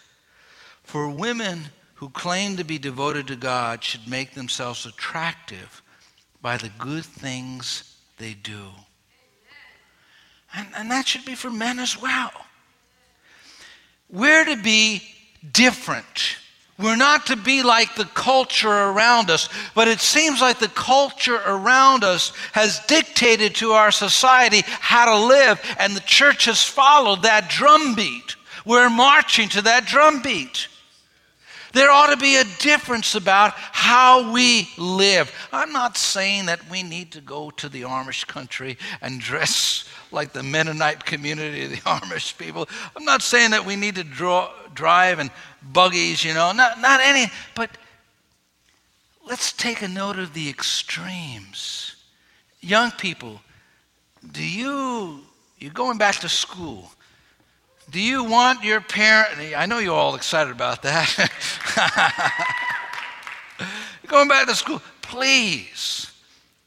For 0.83 1.09
women 1.09 1.67
who 1.95 2.11
claim 2.11 2.57
to 2.57 2.65
be 2.65 2.79
devoted 2.79 3.29
to 3.29 3.37
God 3.37 3.83
should 3.83 4.09
make 4.09 4.35
themselves 4.35 4.87
attractive 4.87 5.83
by 6.43 6.57
the 6.57 6.71
good 6.79 7.05
things 7.05 7.97
they 8.19 8.35
do. 8.35 8.67
And, 10.55 10.69
and 10.77 10.91
that 10.91 11.09
should 11.09 11.25
be 11.25 11.35
for 11.35 11.51
men 11.51 11.79
as 11.79 12.01
well. 12.01 12.33
We're 14.11 14.45
to 14.45 14.57
be 14.57 15.03
different 15.53 16.37
we're 16.79 16.97
not 16.97 17.27
to 17.27 17.37
be 17.37 17.63
like 17.63 17.95
the 17.95 18.05
culture 18.05 18.69
around 18.69 19.31
us, 19.31 19.49
but 19.75 19.87
it 19.87 20.01
seems 20.01 20.41
like 20.41 20.59
the 20.59 20.69
culture 20.69 21.41
around 21.47 22.03
us 22.03 22.33
has 22.53 22.81
dictated 22.87 23.55
to 23.57 23.73
our 23.73 23.93
society 23.93 24.63
how 24.67 25.05
to 25.05 25.27
live, 25.27 25.61
and 25.79 25.95
the 25.95 26.01
church 26.01 26.47
has 26.47 26.65
followed 26.65 27.23
that 27.23 27.49
drumbeat. 27.49 28.35
We're 28.67 28.91
marching 28.91 29.49
to 29.51 29.63
that 29.63 29.87
drumbeat. 29.87 30.69
There 31.75 31.91
ought 31.91 32.11
to 32.11 32.17
be 32.17 32.37
a 32.37 32.45
difference 32.61 33.17
about 33.17 33.53
how 33.55 34.33
we 34.33 34.69
live. 34.79 35.33
I'm 35.53 35.73
not 35.73 35.97
saying 35.97 36.47
that 36.47 36.71
we 36.71 36.85
need 36.85 37.11
to 37.13 37.21
go 37.21 37.51
to 37.51 37.69
the 37.69 37.83
Amish 37.83 38.27
country 38.29 38.79
and 39.03 39.21
dress 39.21 39.89
like 40.13 40.33
the 40.33 40.45
Mennonite 40.45 41.05
community, 41.05 41.67
the 41.67 41.77
Amish 41.79 42.39
people. 42.39 42.69
I'm 42.97 43.05
not 43.05 43.23
saying 43.23 43.51
that 43.51 43.67
we 43.67 43.75
need 43.75 43.97
to 43.97 44.05
draw, 44.05 44.53
drive 44.75 45.19
and 45.19 45.31
buggies, 45.63 46.25
you 46.25 46.35
know, 46.35 46.53
not, 46.53 46.81
not 46.81 47.01
any, 47.01 47.31
but 47.55 47.71
let's 49.27 49.53
take 49.53 49.83
a 49.83 49.89
note 49.89 50.19
of 50.19 50.35
the 50.35 50.49
extremes. 50.49 51.97
Young 52.61 52.91
people, 52.91 53.41
do 54.33 54.43
you, 54.43 55.21
you're 55.59 55.73
going 55.73 55.99
back 55.99 56.17
to 56.17 56.29
school. 56.29 56.91
Do 57.91 58.01
you 58.01 58.25
want 58.25 58.65
your 58.65 58.81
parent, 58.81 59.39
I 59.57 59.67
know 59.67 59.79
you're 59.79 59.95
all 59.95 60.15
excited 60.15 60.51
about 60.51 60.83
that. 60.83 61.31
going 64.07 64.29
back 64.29 64.47
to 64.49 64.55
school, 64.55 64.83
please 65.03 66.11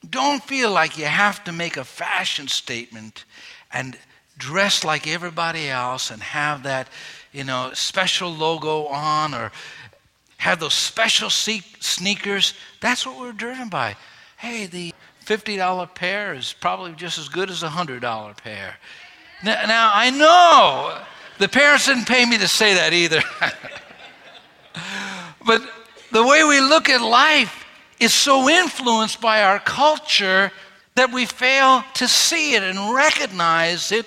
don't 0.10 0.44
feel 0.44 0.72
like 0.72 0.98
you 0.98 1.06
have 1.06 1.44
to 1.46 1.52
make 1.52 1.78
a 1.78 1.84
fashion 1.84 2.48
statement 2.48 3.26
and 3.72 3.98
dress 4.38 4.84
like 4.84 5.08
everybody 5.08 5.70
else 5.70 6.12
and 6.12 6.22
have 6.22 6.64
that 6.64 6.88
you 7.32 7.44
know, 7.44 7.72
special 7.74 8.34
logo 8.34 8.86
on 8.86 9.34
or 9.34 9.52
have 10.38 10.60
those 10.60 10.74
special 10.74 11.30
sneakers. 11.30 12.54
That's 12.80 13.06
what 13.06 13.20
we're 13.20 13.34
driven 13.34 13.70
by. 13.70 13.96
hey, 14.38 14.68
the 14.68 14.94
$50 15.26 15.94
pair 15.96 16.34
is 16.34 16.54
probably 16.54 16.94
just 16.94 17.18
as 17.18 17.28
good 17.28 17.50
as 17.50 17.64
a 17.64 17.68
$100 17.68 18.38
pair. 18.38 18.78
Now, 19.44 19.66
now 19.66 19.92
I 19.94 20.10
know 20.10 21.02
the 21.38 21.48
parents 21.48 21.88
didn't 21.88 22.08
pay 22.08 22.26
me 22.26 22.38
to 22.38 22.48
say 22.48 22.76
that 22.76 22.94
either. 22.94 23.22
but 25.46 25.62
the 26.12 26.26
way 26.26 26.44
we 26.44 26.62
look 26.62 26.88
at 26.90 27.02
life 27.02 27.66
is 28.00 28.14
so 28.14 28.48
influenced 28.48 29.20
by 29.20 29.44
our 29.44 29.60
culture 29.60 30.52
that 30.96 31.12
we 31.12 31.26
fail 31.26 31.84
to 31.96 32.08
see 32.08 32.56
it 32.56 32.64
and 32.64 32.96
recognize 32.96 33.92
it. 33.92 34.06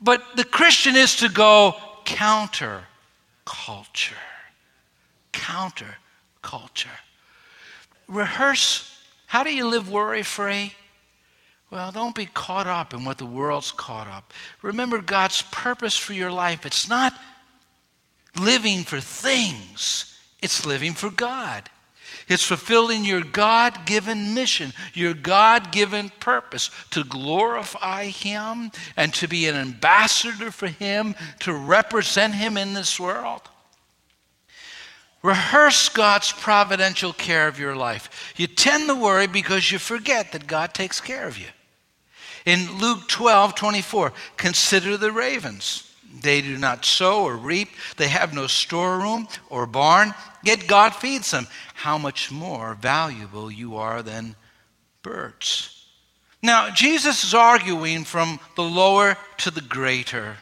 But 0.00 0.36
the 0.36 0.44
Christian 0.44 0.94
is 0.94 1.16
to 1.16 1.28
go 1.28 1.74
counter 2.04 2.84
culture. 3.44 4.14
Counter 5.32 5.96
culture. 6.42 6.88
Rehearse 8.06 8.90
how 9.26 9.42
do 9.42 9.52
you 9.52 9.66
live 9.66 9.90
worry 9.90 10.22
free? 10.22 10.74
Well, 11.68 11.90
don't 11.90 12.14
be 12.14 12.26
caught 12.26 12.68
up 12.68 12.94
in 12.94 13.04
what 13.04 13.18
the 13.18 13.26
world's 13.26 13.72
caught 13.72 14.06
up. 14.06 14.32
Remember 14.62 15.00
God's 15.00 15.42
purpose 15.42 15.96
for 15.96 16.12
your 16.12 16.30
life. 16.30 16.64
It's 16.64 16.88
not 16.88 17.18
living 18.38 18.84
for 18.84 19.00
things, 19.00 20.16
it's 20.40 20.64
living 20.64 20.92
for 20.92 21.10
God. 21.10 21.68
It's 22.28 22.44
fulfilling 22.44 23.04
your 23.04 23.20
God 23.20 23.84
given 23.84 24.34
mission, 24.34 24.72
your 24.94 25.14
God 25.14 25.72
given 25.72 26.10
purpose 26.20 26.70
to 26.90 27.04
glorify 27.04 28.06
Him 28.06 28.70
and 28.96 29.12
to 29.14 29.28
be 29.28 29.46
an 29.46 29.56
ambassador 29.56 30.50
for 30.50 30.68
Him, 30.68 31.14
to 31.40 31.52
represent 31.52 32.34
Him 32.34 32.56
in 32.56 32.72
this 32.72 32.98
world. 32.98 33.42
Rehearse 35.22 35.88
God's 35.88 36.32
providential 36.32 37.12
care 37.12 37.48
of 37.48 37.58
your 37.58 37.74
life. 37.74 38.34
You 38.36 38.46
tend 38.46 38.88
to 38.88 38.94
worry 38.94 39.26
because 39.26 39.72
you 39.72 39.78
forget 39.78 40.32
that 40.32 40.46
God 40.46 40.74
takes 40.74 41.00
care 41.00 41.26
of 41.26 41.38
you. 41.38 41.46
In 42.44 42.78
Luke 42.78 43.08
12 43.08 43.54
24, 43.54 44.12
consider 44.36 44.96
the 44.98 45.12
ravens. 45.12 45.93
They 46.20 46.40
do 46.40 46.56
not 46.56 46.84
sow 46.84 47.24
or 47.24 47.36
reap, 47.36 47.68
they 47.96 48.08
have 48.08 48.32
no 48.32 48.46
storeroom 48.46 49.28
or 49.50 49.66
barn, 49.66 50.14
yet 50.42 50.66
God 50.68 50.94
feeds 50.94 51.30
them. 51.30 51.46
How 51.74 51.98
much 51.98 52.30
more 52.30 52.74
valuable 52.74 53.50
you 53.50 53.76
are 53.76 54.02
than 54.02 54.36
birds. 55.04 55.86
Now, 56.42 56.70
Jesus 56.70 57.22
is 57.22 57.32
arguing 57.32 58.02
from 58.02 58.40
the 58.56 58.62
lower 58.62 59.16
to 59.38 59.50
the 59.52 59.60
greater, 59.60 60.36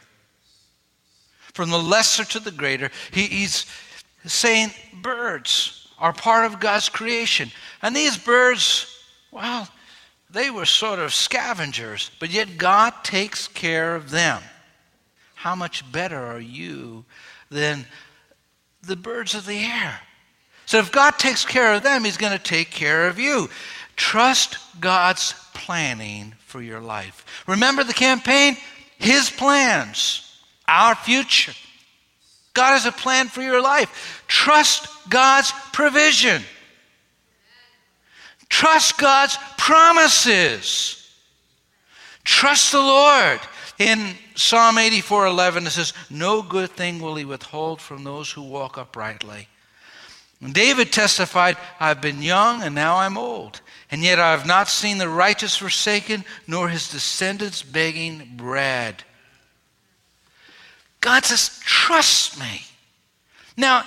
from 1.53 1.69
the 1.69 1.77
lesser 1.77 2.25
to 2.25 2.39
the 2.39 2.51
greater. 2.51 2.89
He, 3.11 3.27
he's 3.27 3.67
saying 4.25 4.71
birds 5.01 5.87
are 5.99 6.13
part 6.13 6.45
of 6.45 6.59
God's 6.59 6.89
creation. 6.89 7.51
And 7.81 7.95
these 7.95 8.17
birds, 8.17 8.87
well, 9.31 9.69
they 10.29 10.49
were 10.49 10.65
sort 10.65 10.99
of 10.99 11.13
scavengers, 11.13 12.09
but 12.19 12.31
yet 12.31 12.57
God 12.57 12.93
takes 13.03 13.47
care 13.47 13.95
of 13.95 14.09
them. 14.09 14.41
How 15.43 15.55
much 15.55 15.91
better 15.91 16.17
are 16.17 16.39
you 16.39 17.03
than 17.51 17.85
the 18.81 18.95
birds 18.95 19.35
of 19.35 19.45
the 19.45 19.57
air? 19.57 19.99
So 20.65 20.79
if 20.79 20.89
God 20.89 21.19
takes 21.19 21.43
care 21.43 21.73
of 21.73 21.83
them, 21.83 22.05
He's 22.05 22.15
going 22.15 22.31
to 22.31 22.41
take 22.41 22.71
care 22.71 23.09
of 23.09 23.19
you. 23.19 23.49
Trust 23.97 24.57
God's 24.79 25.33
planning 25.53 26.33
for 26.45 26.61
your 26.61 26.79
life. 26.79 27.43
Remember 27.45 27.83
the 27.83 27.91
campaign? 27.91 28.55
His 28.97 29.29
plans, 29.29 30.33
our 30.65 30.95
future. 30.95 31.51
God 32.53 32.71
has 32.71 32.85
a 32.85 32.93
plan 32.93 33.27
for 33.27 33.41
your 33.41 33.61
life. 33.61 34.23
Trust 34.29 34.87
God's 35.09 35.51
provision. 35.73 36.41
Trust 38.47 38.97
God's 38.97 39.37
promises. 39.57 41.02
Trust 42.43 42.73
the 42.73 42.79
Lord. 42.79 43.39
In 43.79 44.15
Psalm 44.35 44.77
84 44.77 45.27
11, 45.27 45.65
it 45.65 45.69
says, 45.69 45.93
No 46.09 46.41
good 46.41 46.71
thing 46.71 46.99
will 46.99 47.15
he 47.15 47.23
withhold 47.23 47.79
from 47.79 48.03
those 48.03 48.29
who 48.29 48.41
walk 48.41 48.77
uprightly. 48.77 49.47
And 50.41 50.53
David 50.53 50.91
testified, 50.91 51.55
I've 51.79 52.01
been 52.01 52.21
young 52.21 52.61
and 52.61 52.75
now 52.75 52.97
I'm 52.97 53.17
old, 53.17 53.61
and 53.89 54.03
yet 54.03 54.19
I 54.19 54.31
have 54.31 54.45
not 54.45 54.67
seen 54.67 54.97
the 54.97 55.07
righteous 55.07 55.55
forsaken, 55.55 56.25
nor 56.45 56.67
his 56.67 56.91
descendants 56.91 57.63
begging 57.63 58.33
bread. 58.35 59.05
God 60.99 61.23
says, 61.23 61.61
Trust 61.63 62.37
me. 62.37 62.63
Now, 63.55 63.85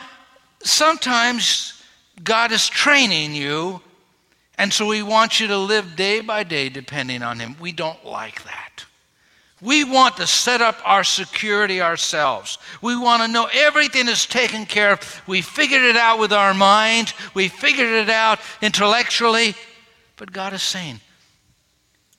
sometimes 0.62 1.82
God 2.24 2.52
is 2.52 2.66
training 2.66 3.34
you 3.34 3.82
and 4.58 4.72
so 4.72 4.86
we 4.86 5.02
want 5.02 5.38
you 5.38 5.48
to 5.48 5.58
live 5.58 5.96
day 5.96 6.20
by 6.20 6.42
day 6.42 6.68
depending 6.68 7.22
on 7.22 7.38
Him. 7.38 7.56
We 7.60 7.72
don't 7.72 8.04
like 8.04 8.42
that. 8.44 8.84
We 9.62 9.84
want 9.84 10.18
to 10.18 10.26
set 10.26 10.60
up 10.60 10.78
our 10.84 11.02
security 11.02 11.80
ourselves. 11.80 12.58
We 12.82 12.96
want 12.96 13.22
to 13.22 13.28
know 13.28 13.48
everything 13.52 14.06
is 14.06 14.26
taken 14.26 14.66
care 14.66 14.92
of. 14.92 15.22
We 15.26 15.40
figured 15.40 15.82
it 15.82 15.96
out 15.96 16.18
with 16.18 16.32
our 16.32 16.52
mind, 16.52 17.14
we 17.34 17.48
figured 17.48 17.88
it 17.88 18.10
out 18.10 18.38
intellectually. 18.60 19.54
But 20.16 20.32
God 20.32 20.52
is 20.52 20.62
saying, 20.62 21.00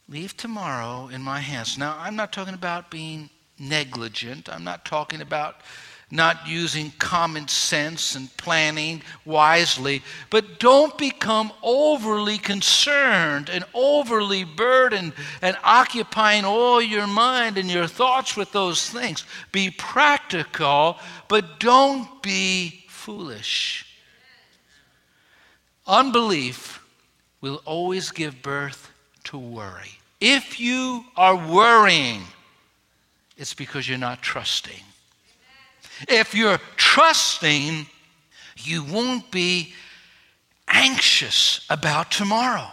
Leave 0.09 0.37
tomorrow 0.37 1.09
in 1.09 1.21
my 1.21 1.41
hands. 1.41 1.77
Now, 1.77 1.97
I'm 1.99 2.15
not 2.15 2.31
talking 2.31 2.53
about 2.53 2.89
being 2.89 3.29
negligent, 3.59 4.49
I'm 4.49 4.63
not 4.63 4.85
talking 4.85 5.21
about 5.21 5.61
not 6.09 6.47
using 6.47 6.91
common 6.99 7.47
sense 7.49 8.15
and 8.15 8.35
planning 8.37 9.01
wisely. 9.25 10.01
But 10.29 10.59
don't 10.59 10.97
become 10.97 11.51
overly 11.61 12.37
concerned 12.37 13.49
and 13.49 13.65
overly 13.73 14.45
burdened 14.45 15.13
and 15.41 15.57
occupying 15.63 16.45
all 16.45 16.81
your 16.81 17.07
mind 17.07 17.57
and 17.57 17.69
your 17.69 17.87
thoughts 17.87 18.37
with 18.37 18.53
those 18.53 18.89
things. 18.89 19.25
Be 19.51 19.69
practical, 19.69 20.97
but 21.27 21.59
don't 21.59 22.21
be 22.23 22.85
foolish. 22.87 23.85
Unbelief 25.85 26.81
will 27.41 27.61
always 27.65 28.11
give 28.11 28.41
birth 28.41 28.91
to 29.25 29.37
worry. 29.37 29.99
If 30.21 30.59
you 30.59 31.05
are 31.15 31.35
worrying, 31.35 32.23
it's 33.37 33.53
because 33.53 33.87
you're 33.87 33.97
not 33.97 34.21
trusting. 34.21 34.86
If 36.07 36.35
you're 36.35 36.59
trusting, 36.75 37.87
you 38.57 38.83
won't 38.83 39.31
be 39.31 39.73
anxious 40.67 41.65
about 41.69 42.11
tomorrow. 42.11 42.67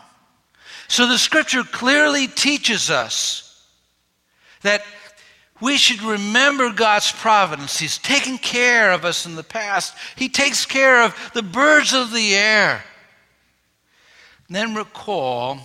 So 0.88 1.06
the 1.06 1.18
scripture 1.18 1.62
clearly 1.62 2.26
teaches 2.26 2.90
us 2.90 3.66
that 4.62 4.82
we 5.60 5.76
should 5.76 6.02
remember 6.02 6.72
God's 6.72 7.12
providence. 7.12 7.78
He's 7.78 7.98
taken 7.98 8.38
care 8.38 8.92
of 8.92 9.04
us 9.04 9.24
in 9.24 9.36
the 9.36 9.44
past, 9.44 9.96
He 10.16 10.28
takes 10.28 10.66
care 10.66 11.02
of 11.02 11.30
the 11.32 11.42
birds 11.42 11.92
of 11.92 12.12
the 12.12 12.34
air. 12.34 12.84
Then 14.48 14.74
recall 14.74 15.58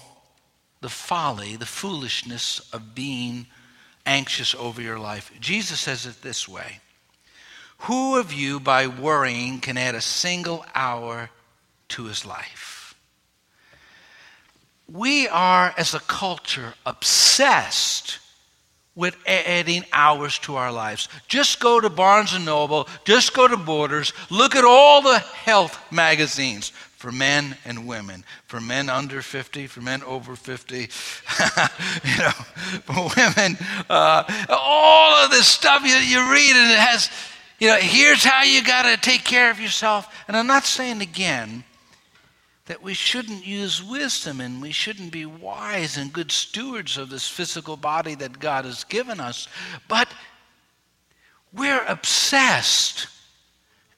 the 0.81 0.89
folly, 0.89 1.57
the 1.57 1.65
foolishness 1.65 2.59
of 2.71 2.95
being 2.95 3.47
anxious 4.05 4.55
over 4.55 4.81
your 4.81 4.97
life. 4.97 5.31
Jesus 5.39 5.81
says 5.81 6.05
it 6.05 6.21
this 6.21 6.47
way 6.47 6.79
who 7.79 8.19
of 8.19 8.33
you, 8.33 8.59
by 8.59 8.87
worrying, 8.87 9.59
can 9.59 9.77
add 9.77 9.95
a 9.95 10.01
single 10.01 10.65
hour 10.75 11.29
to 11.89 12.05
his 12.05 12.25
life? 12.25 12.95
We 14.91 15.27
are, 15.27 15.73
as 15.77 15.93
a 15.93 15.99
culture, 15.99 16.73
obsessed 16.85 18.19
with 18.95 19.15
adding 19.25 19.85
hours 19.93 20.39
to 20.39 20.57
our 20.57 20.73
lives. 20.73 21.07
Just 21.29 21.61
go 21.61 21.79
to 21.79 21.89
Barnes 21.89 22.33
and 22.33 22.43
Noble, 22.43 22.89
just 23.05 23.33
go 23.33 23.47
to 23.47 23.55
Borders, 23.55 24.11
look 24.29 24.57
at 24.57 24.65
all 24.65 25.01
the 25.01 25.19
health 25.19 25.79
magazines 25.89 26.73
for 26.97 27.13
men 27.13 27.55
and 27.63 27.87
women, 27.87 28.25
for 28.45 28.59
men 28.59 28.89
under 28.89 29.21
50, 29.21 29.67
for 29.67 29.79
men 29.79 30.03
over 30.03 30.35
50, 30.35 30.75
you 30.79 32.17
know, 32.17 32.31
for 32.83 33.09
women, 33.15 33.57
uh, 33.89 34.23
all 34.49 35.23
of 35.23 35.31
this 35.31 35.47
stuff 35.47 35.81
you, 35.83 35.95
you 35.95 36.29
read 36.29 36.51
and 36.57 36.71
it 36.73 36.79
has 36.79 37.09
you 37.59 37.67
know, 37.67 37.77
here's 37.77 38.23
how 38.23 38.43
you 38.43 38.63
got 38.63 38.83
to 38.83 38.97
take 38.97 39.23
care 39.23 39.51
of 39.51 39.59
yourself. 39.59 40.23
And 40.27 40.35
I'm 40.35 40.47
not 40.47 40.65
saying 40.65 41.01
again 41.01 41.63
that 42.65 42.81
we 42.81 42.93
shouldn't 42.93 43.45
use 43.45 43.83
wisdom 43.83 44.39
and 44.39 44.61
we 44.61 44.71
shouldn't 44.71 45.11
be 45.11 45.25
wise 45.25 45.97
and 45.97 46.13
good 46.13 46.31
stewards 46.31 46.97
of 46.97 47.09
this 47.09 47.27
physical 47.27 47.75
body 47.75 48.15
that 48.15 48.39
God 48.39 48.65
has 48.65 48.83
given 48.83 49.19
us, 49.19 49.47
but 49.87 50.07
we're 51.51 51.83
obsessed 51.85 53.07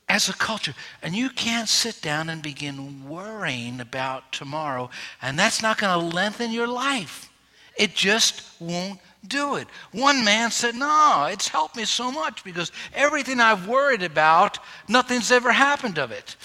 as 0.07 0.29
a 0.29 0.33
culture. 0.33 0.73
And 1.01 1.15
you 1.15 1.29
can't 1.29 1.69
sit 1.69 2.01
down 2.01 2.29
and 2.29 2.41
begin 2.41 3.07
worrying 3.07 3.79
about 3.79 4.31
tomorrow, 4.31 4.89
and 5.21 5.37
that's 5.37 5.61
not 5.61 5.77
going 5.77 5.99
to 5.99 6.15
lengthen 6.15 6.51
your 6.51 6.67
life. 6.67 7.29
It 7.75 7.93
just 7.93 8.43
won't 8.59 8.99
do 9.27 9.55
it. 9.55 9.67
One 9.91 10.23
man 10.23 10.51
said, 10.51 10.75
No, 10.75 11.27
it's 11.31 11.47
helped 11.47 11.75
me 11.75 11.85
so 11.85 12.11
much 12.11 12.43
because 12.43 12.71
everything 12.93 13.39
I've 13.39 13.67
worried 13.67 14.03
about, 14.03 14.59
nothing's 14.87 15.31
ever 15.31 15.51
happened 15.51 15.97
of 15.97 16.11
it. 16.11 16.35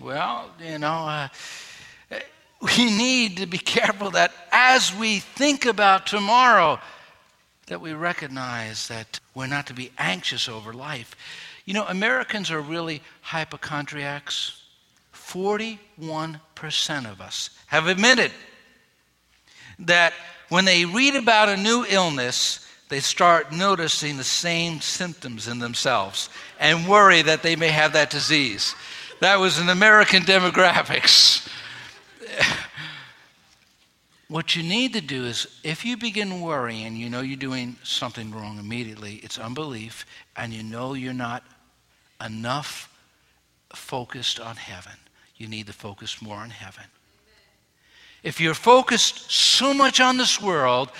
Well, 0.00 0.50
you 0.62 0.78
know, 0.78 0.88
uh, 0.88 1.28
we 2.60 2.84
need 2.84 3.38
to 3.38 3.46
be 3.46 3.58
careful 3.78 4.10
that 4.12 4.32
as 4.52 4.94
we 4.94 5.20
think 5.20 5.66
about 5.66 6.06
tomorrow, 6.06 6.80
that 7.66 7.80
we 7.80 7.92
recognize 7.92 8.88
that 8.88 9.20
we're 9.34 9.46
not 9.46 9.66
to 9.66 9.74
be 9.74 9.92
anxious 9.98 10.48
over 10.48 10.72
life. 10.72 11.14
You 11.64 11.74
know, 11.74 11.84
Americans 11.86 12.50
are 12.50 12.60
really 12.60 13.02
hypochondriacs. 13.20 14.62
41% 15.14 15.78
of 17.10 17.20
us 17.20 17.50
have 17.66 17.86
admitted 17.86 18.32
that 19.80 20.14
when 20.48 20.64
they 20.64 20.84
read 20.84 21.14
about 21.14 21.48
a 21.48 21.56
new 21.56 21.84
illness, 21.88 22.66
they 22.88 23.00
start 23.00 23.52
noticing 23.52 24.16
the 24.16 24.24
same 24.24 24.80
symptoms 24.80 25.46
in 25.46 25.58
themselves 25.58 26.30
and 26.58 26.88
worry 26.88 27.22
that 27.22 27.42
they 27.42 27.54
may 27.54 27.68
have 27.68 27.92
that 27.92 28.10
disease. 28.10 28.74
That 29.20 29.38
was 29.38 29.58
in 29.58 29.68
American 29.68 30.22
demographics. 30.24 31.46
what 34.28 34.56
you 34.56 34.62
need 34.62 34.94
to 34.94 35.00
do 35.00 35.24
is 35.24 35.46
if 35.64 35.84
you 35.84 35.96
begin 35.96 36.40
worrying, 36.40 36.96
you 36.96 37.10
know 37.10 37.20
you're 37.20 37.36
doing 37.36 37.76
something 37.82 38.30
wrong 38.30 38.58
immediately, 38.58 39.16
it's 39.16 39.38
unbelief, 39.38 40.06
and 40.36 40.52
you 40.52 40.62
know 40.62 40.94
you're 40.94 41.12
not 41.12 41.44
enough 42.24 42.92
focused 43.74 44.40
on 44.40 44.56
heaven. 44.56 44.94
You 45.36 45.46
need 45.46 45.66
to 45.66 45.72
focus 45.72 46.22
more 46.22 46.36
on 46.36 46.50
heaven. 46.50 46.84
If 48.22 48.40
you're 48.40 48.54
focused 48.54 49.30
so 49.30 49.72
much 49.72 50.00
on 50.00 50.16
this 50.16 50.40
world, 50.40 50.90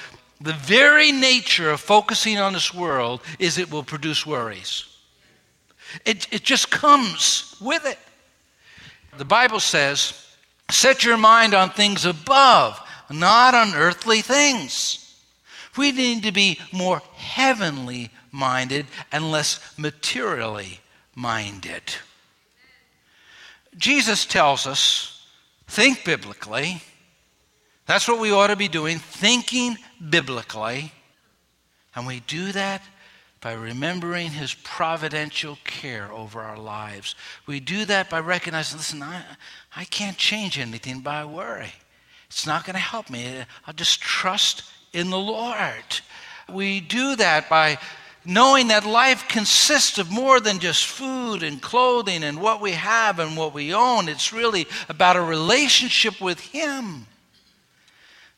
the 0.40 0.52
very 0.52 1.11
nature 1.11 1.70
of 1.70 1.81
focusing 1.81 2.38
on 2.38 2.52
this 2.52 2.72
world 2.72 3.20
is 3.38 3.59
it 3.59 3.70
will 3.70 3.83
produce 3.83 4.24
worries. 4.24 4.85
It, 6.04 6.33
it 6.33 6.44
just 6.44 6.70
comes 6.70 7.57
with 7.61 7.85
it. 7.87 7.98
The 9.16 9.24
Bible 9.24 9.59
says, 9.61 10.26
set 10.70 11.04
your 11.04 11.16
mind 11.16 11.54
on 11.54 11.70
things 11.70 12.04
above, 12.04 12.81
not 13.11 13.54
on 13.54 13.74
earthly 13.74 14.20
things. 14.20 15.04
We 15.76 15.92
need 15.92 16.22
to 16.24 16.33
be 16.33 16.61
more 16.72 17.02
heavenly 17.16 18.11
minded 18.31 18.87
and 19.11 19.31
less 19.31 19.74
materially 19.78 20.81
minded. 21.14 21.83
Jesus 23.76 24.24
tells 24.24 24.66
us 24.66 25.24
think 25.66 26.04
biblically. 26.04 26.83
That's 27.88 28.07
what 28.07 28.20
we 28.20 28.31
ought 28.33 28.48
to 28.48 28.57
be 28.57 28.68
doing, 28.68 28.98
thinking 28.98 29.79
biblically. 30.11 30.92
And 31.96 32.07
we 32.07 32.20
do 32.20 32.53
that 32.53 32.83
by 33.40 33.55
remembering 33.55 34.29
his 34.29 34.53
providential 34.53 35.57
care 35.64 36.12
over 36.12 36.42
our 36.42 36.59
lives. 36.59 37.14
We 37.46 37.61
do 37.61 37.87
that 37.87 38.11
by 38.11 38.20
recognizing 38.20 38.77
listen, 38.77 39.03
I, 39.03 39.22
I 39.74 39.85
can't 39.85 40.18
change 40.18 40.59
anything 40.59 41.01
by 41.01 41.24
worry. 41.24 41.72
It's 42.27 42.46
not 42.46 42.66
going 42.66 42.74
to 42.74 42.81
help 42.81 43.09
me. 43.09 43.42
I'll 43.66 43.72
just 43.72 44.03
trust 44.03 44.64
in 44.92 45.09
the 45.09 45.18
Lord. 45.18 46.01
We 46.53 46.81
do 46.81 47.16
that 47.16 47.48
by 47.48 47.79
knowing 48.22 48.68
that 48.68 48.85
life 48.85 49.29
consists 49.29 49.96
of 49.96 50.11
more 50.11 50.40
than 50.40 50.59
just 50.59 50.85
food 50.85 51.42
and 51.42 51.62
clothing 51.62 52.22
and 52.22 52.42
what 52.42 52.61
we 52.61 52.72
have 52.72 53.18
and 53.18 53.35
what 53.35 53.55
we 53.55 53.72
own. 53.72 54.11
It's 54.11 54.31
really 54.31 54.66
about 54.90 55.16
a 55.16 55.22
relationship 55.22 56.20
with 56.20 56.38
Him. 56.40 57.07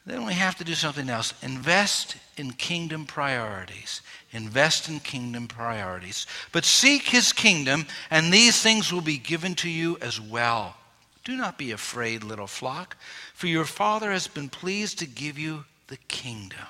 Then 0.07 0.25
we 0.25 0.33
have 0.33 0.57
to 0.57 0.65
do 0.65 0.75
something 0.75 1.09
else 1.09 1.35
invest 1.43 2.17
in 2.37 2.53
kingdom 2.53 3.07
priorities. 3.07 4.01
Invest 4.33 4.89
in 4.89 5.01
kingdom 5.01 5.47
priorities. 5.47 6.27
But 6.53 6.65
seek 6.65 7.09
His 7.09 7.33
kingdom, 7.33 7.87
and 8.11 8.33
these 8.33 8.63
things 8.63 8.93
will 8.93 9.03
be 9.03 9.19
given 9.19 9.55
to 9.57 9.69
you 9.69 9.99
as 10.01 10.21
well. 10.21 10.77
Do 11.25 11.37
not 11.37 11.59
be 11.59 11.73
afraid, 11.73 12.25
little 12.25 12.47
flock, 12.47 12.97
for 13.35 13.47
your 13.47 13.67
Father 13.67 14.11
has 14.11 14.27
been 14.27 14.49
pleased 14.49 14.99
to 15.01 15.07
give 15.07 15.39
you 15.39 15.65
the 15.89 15.99
kingdom. 16.09 16.67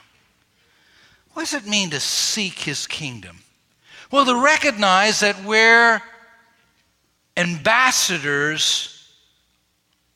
What 1.33 1.43
does 1.43 1.55
it 1.55 1.69
mean 1.69 1.91
to 1.91 2.01
seek 2.01 2.59
his 2.59 2.87
kingdom? 2.87 3.39
Well, 4.11 4.25
to 4.25 4.43
recognize 4.43 5.21
that 5.21 5.45
we're 5.45 6.03
ambassadors 7.37 9.09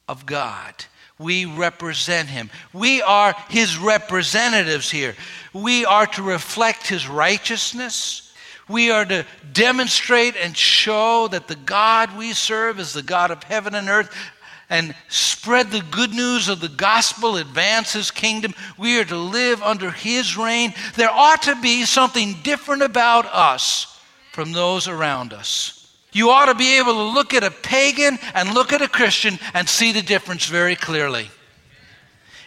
of 0.09 0.27
God. 0.27 0.74
We 1.18 1.44
represent 1.44 2.29
him. 2.29 2.50
We 2.72 3.00
are 3.03 3.35
his 3.48 3.79
representatives 3.79 4.90
here. 4.90 5.14
We 5.53 5.85
are 5.85 6.07
to 6.07 6.22
reflect 6.22 6.88
his 6.88 7.09
righteousness. 7.09 8.33
We 8.68 8.90
are 8.90 9.05
to 9.05 9.24
demonstrate 9.53 10.37
and 10.37 10.57
show 10.57 11.29
that 11.29 11.48
the 11.48 11.57
God 11.57 12.16
we 12.16 12.33
serve 12.33 12.81
is 12.81 12.92
the 12.92 13.03
God 13.03 13.31
of 13.31 13.42
heaven 13.42 13.74
and 13.74 13.88
earth, 13.88 14.14
and 14.70 14.94
spread 15.09 15.70
the 15.70 15.85
good 15.90 16.12
news 16.12 16.48
of 16.48 16.61
the 16.61 16.70
gospel, 16.70 17.37
advance 17.37 17.92
his 17.92 18.11
kingdom. 18.11 18.55
We 18.79 18.98
are 18.98 19.05
to 19.05 19.16
live 19.16 19.62
under 19.62 19.90
his 19.90 20.37
reign. 20.37 20.72
There 20.96 21.11
ought 21.11 21.42
to 21.42 21.61
be 21.61 21.85
something 21.85 22.37
different 22.42 22.83
about 22.83 23.27
us 23.27 24.00
from 24.33 24.53
those 24.53 24.88
around 24.88 25.33
us. 25.35 25.73
You 26.14 26.31
ought 26.31 26.46
to 26.46 26.55
be 26.55 26.79
able 26.79 26.94
to 26.94 27.03
look 27.03 27.35
at 27.35 27.44
a 27.44 27.50
pagan 27.50 28.18
and 28.35 28.55
look 28.55 28.72
at 28.72 28.81
a 28.81 28.88
Christian 28.88 29.38
and 29.53 29.68
see 29.68 29.92
the 29.92 30.00
difference 30.00 30.46
very 30.46 30.77
clearly. 30.77 31.29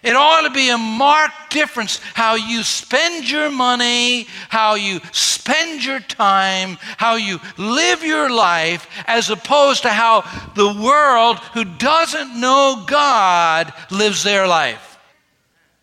It 0.03 0.15
ought 0.15 0.43
to 0.43 0.51
be 0.51 0.69
a 0.69 0.77
marked 0.77 1.51
difference 1.51 1.99
how 2.13 2.35
you 2.35 2.63
spend 2.63 3.29
your 3.29 3.51
money, 3.51 4.27
how 4.47 4.75
you 4.75 5.01
spend 5.11 5.83
your 5.83 5.99
time, 5.99 6.77
how 6.97 7.15
you 7.15 7.39
live 7.57 8.03
your 8.03 8.29
life, 8.29 8.87
as 9.05 9.29
opposed 9.29 9.81
to 9.81 9.89
how 9.89 10.21
the 10.55 10.81
world 10.81 11.39
who 11.53 11.65
doesn't 11.65 12.39
know 12.39 12.85
God 12.87 13.73
lives 13.91 14.23
their 14.23 14.47
life. 14.47 14.97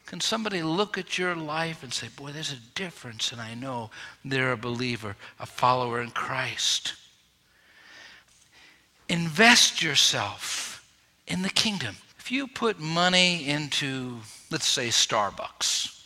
Can 0.06 0.20
somebody 0.20 0.62
look 0.62 0.96
at 0.96 1.18
your 1.18 1.34
life 1.34 1.82
and 1.82 1.92
say, 1.92 2.08
Boy, 2.16 2.30
there's 2.30 2.52
a 2.52 2.76
difference, 2.76 3.32
and 3.32 3.40
I 3.40 3.54
know 3.54 3.90
they're 4.24 4.52
a 4.52 4.56
believer, 4.56 5.16
a 5.40 5.44
follower 5.44 6.00
in 6.00 6.12
Christ? 6.12 6.94
Invest 9.08 9.82
yourself 9.82 10.86
in 11.26 11.42
the 11.42 11.50
kingdom. 11.50 11.96
If 12.18 12.30
you 12.30 12.46
put 12.46 12.80
money 12.80 13.46
into, 13.48 14.18
let's 14.50 14.66
say, 14.66 14.88
Starbucks, 14.88 16.02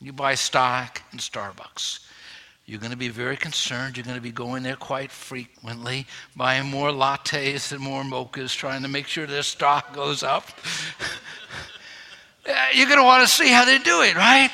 you 0.00 0.12
buy 0.12 0.34
stock 0.34 1.00
in 1.12 1.18
Starbucks, 1.18 2.00
you're 2.66 2.80
going 2.80 2.90
to 2.90 2.98
be 2.98 3.08
very 3.08 3.36
concerned. 3.36 3.96
You're 3.96 4.04
going 4.04 4.16
to 4.16 4.22
be 4.22 4.32
going 4.32 4.64
there 4.64 4.76
quite 4.76 5.12
frequently, 5.12 6.06
buying 6.34 6.66
more 6.66 6.90
lattes 6.90 7.70
and 7.72 7.80
more 7.80 8.02
mochas, 8.02 8.54
trying 8.54 8.82
to 8.82 8.88
make 8.88 9.06
sure 9.06 9.26
their 9.26 9.44
stock 9.44 9.94
goes 9.94 10.24
up. 10.24 10.48
you're 12.74 12.88
going 12.88 12.98
to 12.98 13.04
want 13.04 13.26
to 13.26 13.32
see 13.32 13.48
how 13.48 13.64
they 13.64 13.78
do 13.78 14.02
it, 14.02 14.16
right? 14.16 14.50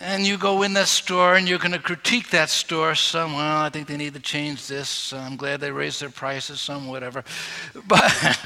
And 0.00 0.24
you 0.24 0.38
go 0.38 0.62
in 0.62 0.74
that 0.74 0.86
store 0.86 1.34
and 1.34 1.48
you're 1.48 1.58
going 1.58 1.72
to 1.72 1.78
critique 1.80 2.30
that 2.30 2.50
store 2.50 2.94
some. 2.94 3.32
Well, 3.32 3.62
I 3.62 3.68
think 3.68 3.88
they 3.88 3.96
need 3.96 4.14
to 4.14 4.20
change 4.20 4.68
this. 4.68 5.12
I'm 5.12 5.36
glad 5.36 5.60
they 5.60 5.72
raised 5.72 6.00
their 6.00 6.10
prices 6.10 6.60
some, 6.60 6.86
whatever. 6.88 7.24
But. 7.86 8.38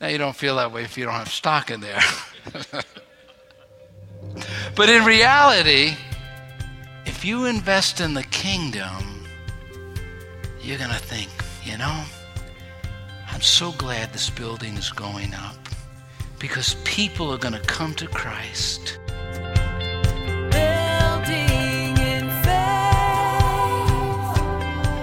Now, 0.00 0.08
you 0.08 0.16
don't 0.16 0.34
feel 0.34 0.56
that 0.56 0.72
way 0.72 0.82
if 0.82 0.96
you 0.96 1.04
don't 1.04 1.12
have 1.12 1.28
stock 1.28 1.70
in 1.70 1.80
there. 1.80 2.00
but 4.74 4.88
in 4.88 5.04
reality, 5.04 5.94
if 7.04 7.22
you 7.22 7.44
invest 7.44 8.00
in 8.00 8.14
the 8.14 8.22
kingdom, 8.22 9.26
you're 10.62 10.78
going 10.78 10.90
to 10.90 10.96
think, 10.96 11.28
you 11.64 11.76
know, 11.76 12.02
I'm 13.30 13.42
so 13.42 13.72
glad 13.72 14.14
this 14.14 14.30
building 14.30 14.74
is 14.78 14.90
going 14.90 15.34
up 15.34 15.56
because 16.38 16.76
people 16.84 17.30
are 17.30 17.38
going 17.38 17.52
to 17.52 17.60
come 17.60 17.92
to 17.96 18.06
Christ. 18.06 18.98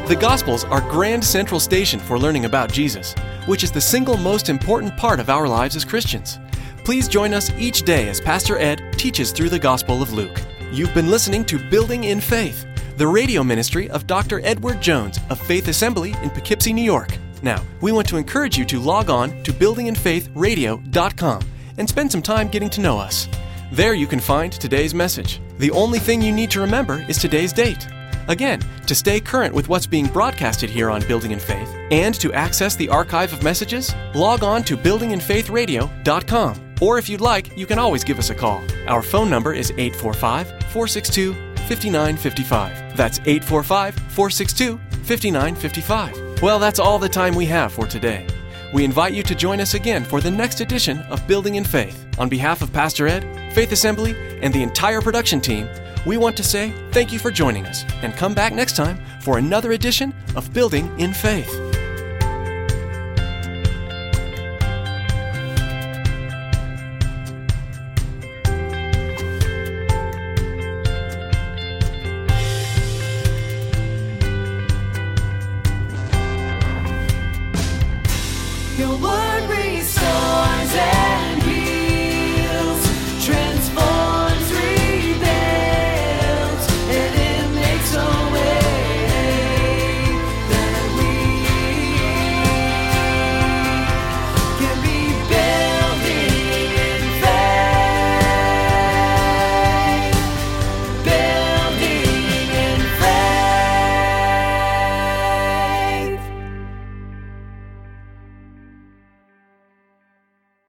The 0.08 0.16
Gospels 0.16 0.64
are 0.64 0.80
Grand 0.80 1.22
Central 1.22 1.60
Station 1.60 2.00
for 2.00 2.18
learning 2.18 2.46
about 2.46 2.72
Jesus, 2.72 3.14
which 3.46 3.62
is 3.62 3.74
the 3.74 3.82
single 3.82 4.16
most 4.16 4.48
important 4.48 4.96
part 4.96 5.20
of 5.20 5.30
our 5.30 5.50
lives 5.50 5.76
as 5.76 5.84
Christians. 5.84 6.40
Please 6.86 7.10
join 7.10 7.34
us 7.34 7.52
each 7.58 7.82
day 7.82 8.08
as 8.08 8.22
Pastor 8.22 8.58
Ed 8.58 8.94
teaches 8.94 9.34
through 9.34 9.50
the 9.50 9.60
Gospel 9.60 10.02
of 10.02 10.14
Luke. 10.14 10.42
You've 10.72 10.94
been 10.94 11.12
listening 11.12 11.44
to 11.48 11.60
Building 11.60 12.06
in 12.06 12.22
Faith, 12.22 12.66
the 12.96 13.06
radio 13.06 13.44
ministry 13.44 13.90
of 13.90 14.08
Dr. 14.08 14.40
Edward 14.46 14.80
Jones 14.80 15.20
of 15.30 15.42
Faith 15.42 15.68
Assembly 15.68 16.16
in 16.24 16.30
Poughkeepsie, 16.30 16.72
New 16.72 16.86
York. 16.86 17.18
Now, 17.42 17.62
we 17.82 17.92
want 17.92 18.08
to 18.08 18.16
encourage 18.16 18.58
you 18.58 18.64
to 18.64 18.80
log 18.80 19.10
on 19.10 19.44
to 19.44 19.52
buildinginfaithradio.com 19.52 21.42
and 21.80 21.90
spend 21.90 22.10
some 22.14 22.22
time 22.22 22.48
getting 22.48 22.70
to 22.70 22.80
know 22.80 22.98
us. 22.98 23.28
There 23.74 23.94
you 23.94 24.08
can 24.08 24.22
find 24.22 24.54
today's 24.54 24.94
message. 24.94 25.42
The 25.58 25.72
only 25.72 26.00
thing 26.00 26.22
you 26.22 26.32
need 26.32 26.52
to 26.52 26.62
remember 26.62 27.06
is 27.10 27.18
today's 27.18 27.52
date. 27.52 27.86
Again, 28.28 28.62
to 28.86 28.96
stay 28.96 29.20
current 29.20 29.54
with 29.54 29.70
what's 29.70 29.88
being 29.88 30.08
broadcasted 30.08 30.70
here 30.70 30.90
on 30.90 31.02
Building 31.08 31.32
in 31.32 31.40
Faith 31.40 31.74
and 31.92 32.14
to 32.16 32.34
access 32.34 32.76
the 32.76 32.90
archive 32.90 33.32
of 33.32 33.44
messages, 33.44 33.94
log 34.14 34.44
on 34.44 34.64
to 34.64 34.76
buildinginfaithradio.com. 34.78 36.64
Or 36.82 36.98
if 36.98 37.10
you'd 37.10 37.22
like, 37.22 37.58
you 37.58 37.66
can 37.66 37.80
always 37.80 38.04
give 38.04 38.20
us 38.20 38.30
a 38.30 38.36
call. 38.36 38.64
Our 38.88 39.02
phone 39.02 39.30
number 39.30 39.54
is 39.54 39.72
845 39.72 40.48
462 40.72 41.34
5955. 41.34 42.96
That's 42.96 43.20
845 43.20 43.96
462 43.96 44.78
5955. 45.04 46.42
Well, 46.42 46.60
that's 46.60 46.80
all 46.80 47.00
the 47.00 47.10
time 47.10 47.34
we 47.34 47.46
have 47.48 47.74
for 47.74 47.88
today. 47.88 48.28
We 48.74 48.84
invite 48.84 49.14
you 49.14 49.24
to 49.24 49.34
join 49.34 49.62
us 49.62 49.74
again 49.74 50.04
for 50.04 50.20
the 50.20 50.30
next 50.30 50.60
edition 50.60 51.00
of 51.10 51.26
Building 51.28 51.56
in 51.56 51.64
Faith. 51.64 52.06
On 52.20 52.28
behalf 52.28 52.62
of 52.62 52.74
Pastor 52.74 53.08
Ed, 53.08 53.54
Faith 53.54 53.72
Assembly, 53.72 54.16
and 54.42 54.54
the 54.54 54.62
entire 54.62 55.02
production 55.02 55.40
team, 55.40 55.68
we 56.06 56.18
want 56.18 56.38
to 56.38 56.44
say 56.44 56.74
thank 56.92 57.12
you 57.12 57.20
for 57.20 57.32
joining 57.32 57.66
us 57.66 57.84
and 58.02 58.14
come 58.14 58.34
back 58.34 58.54
next 58.54 58.76
time 58.76 59.00
for 59.22 59.38
another 59.38 59.72
edition 59.74 60.14
of 60.36 60.54
Building 60.54 60.88
in 61.00 61.14
Faith. 61.14 61.67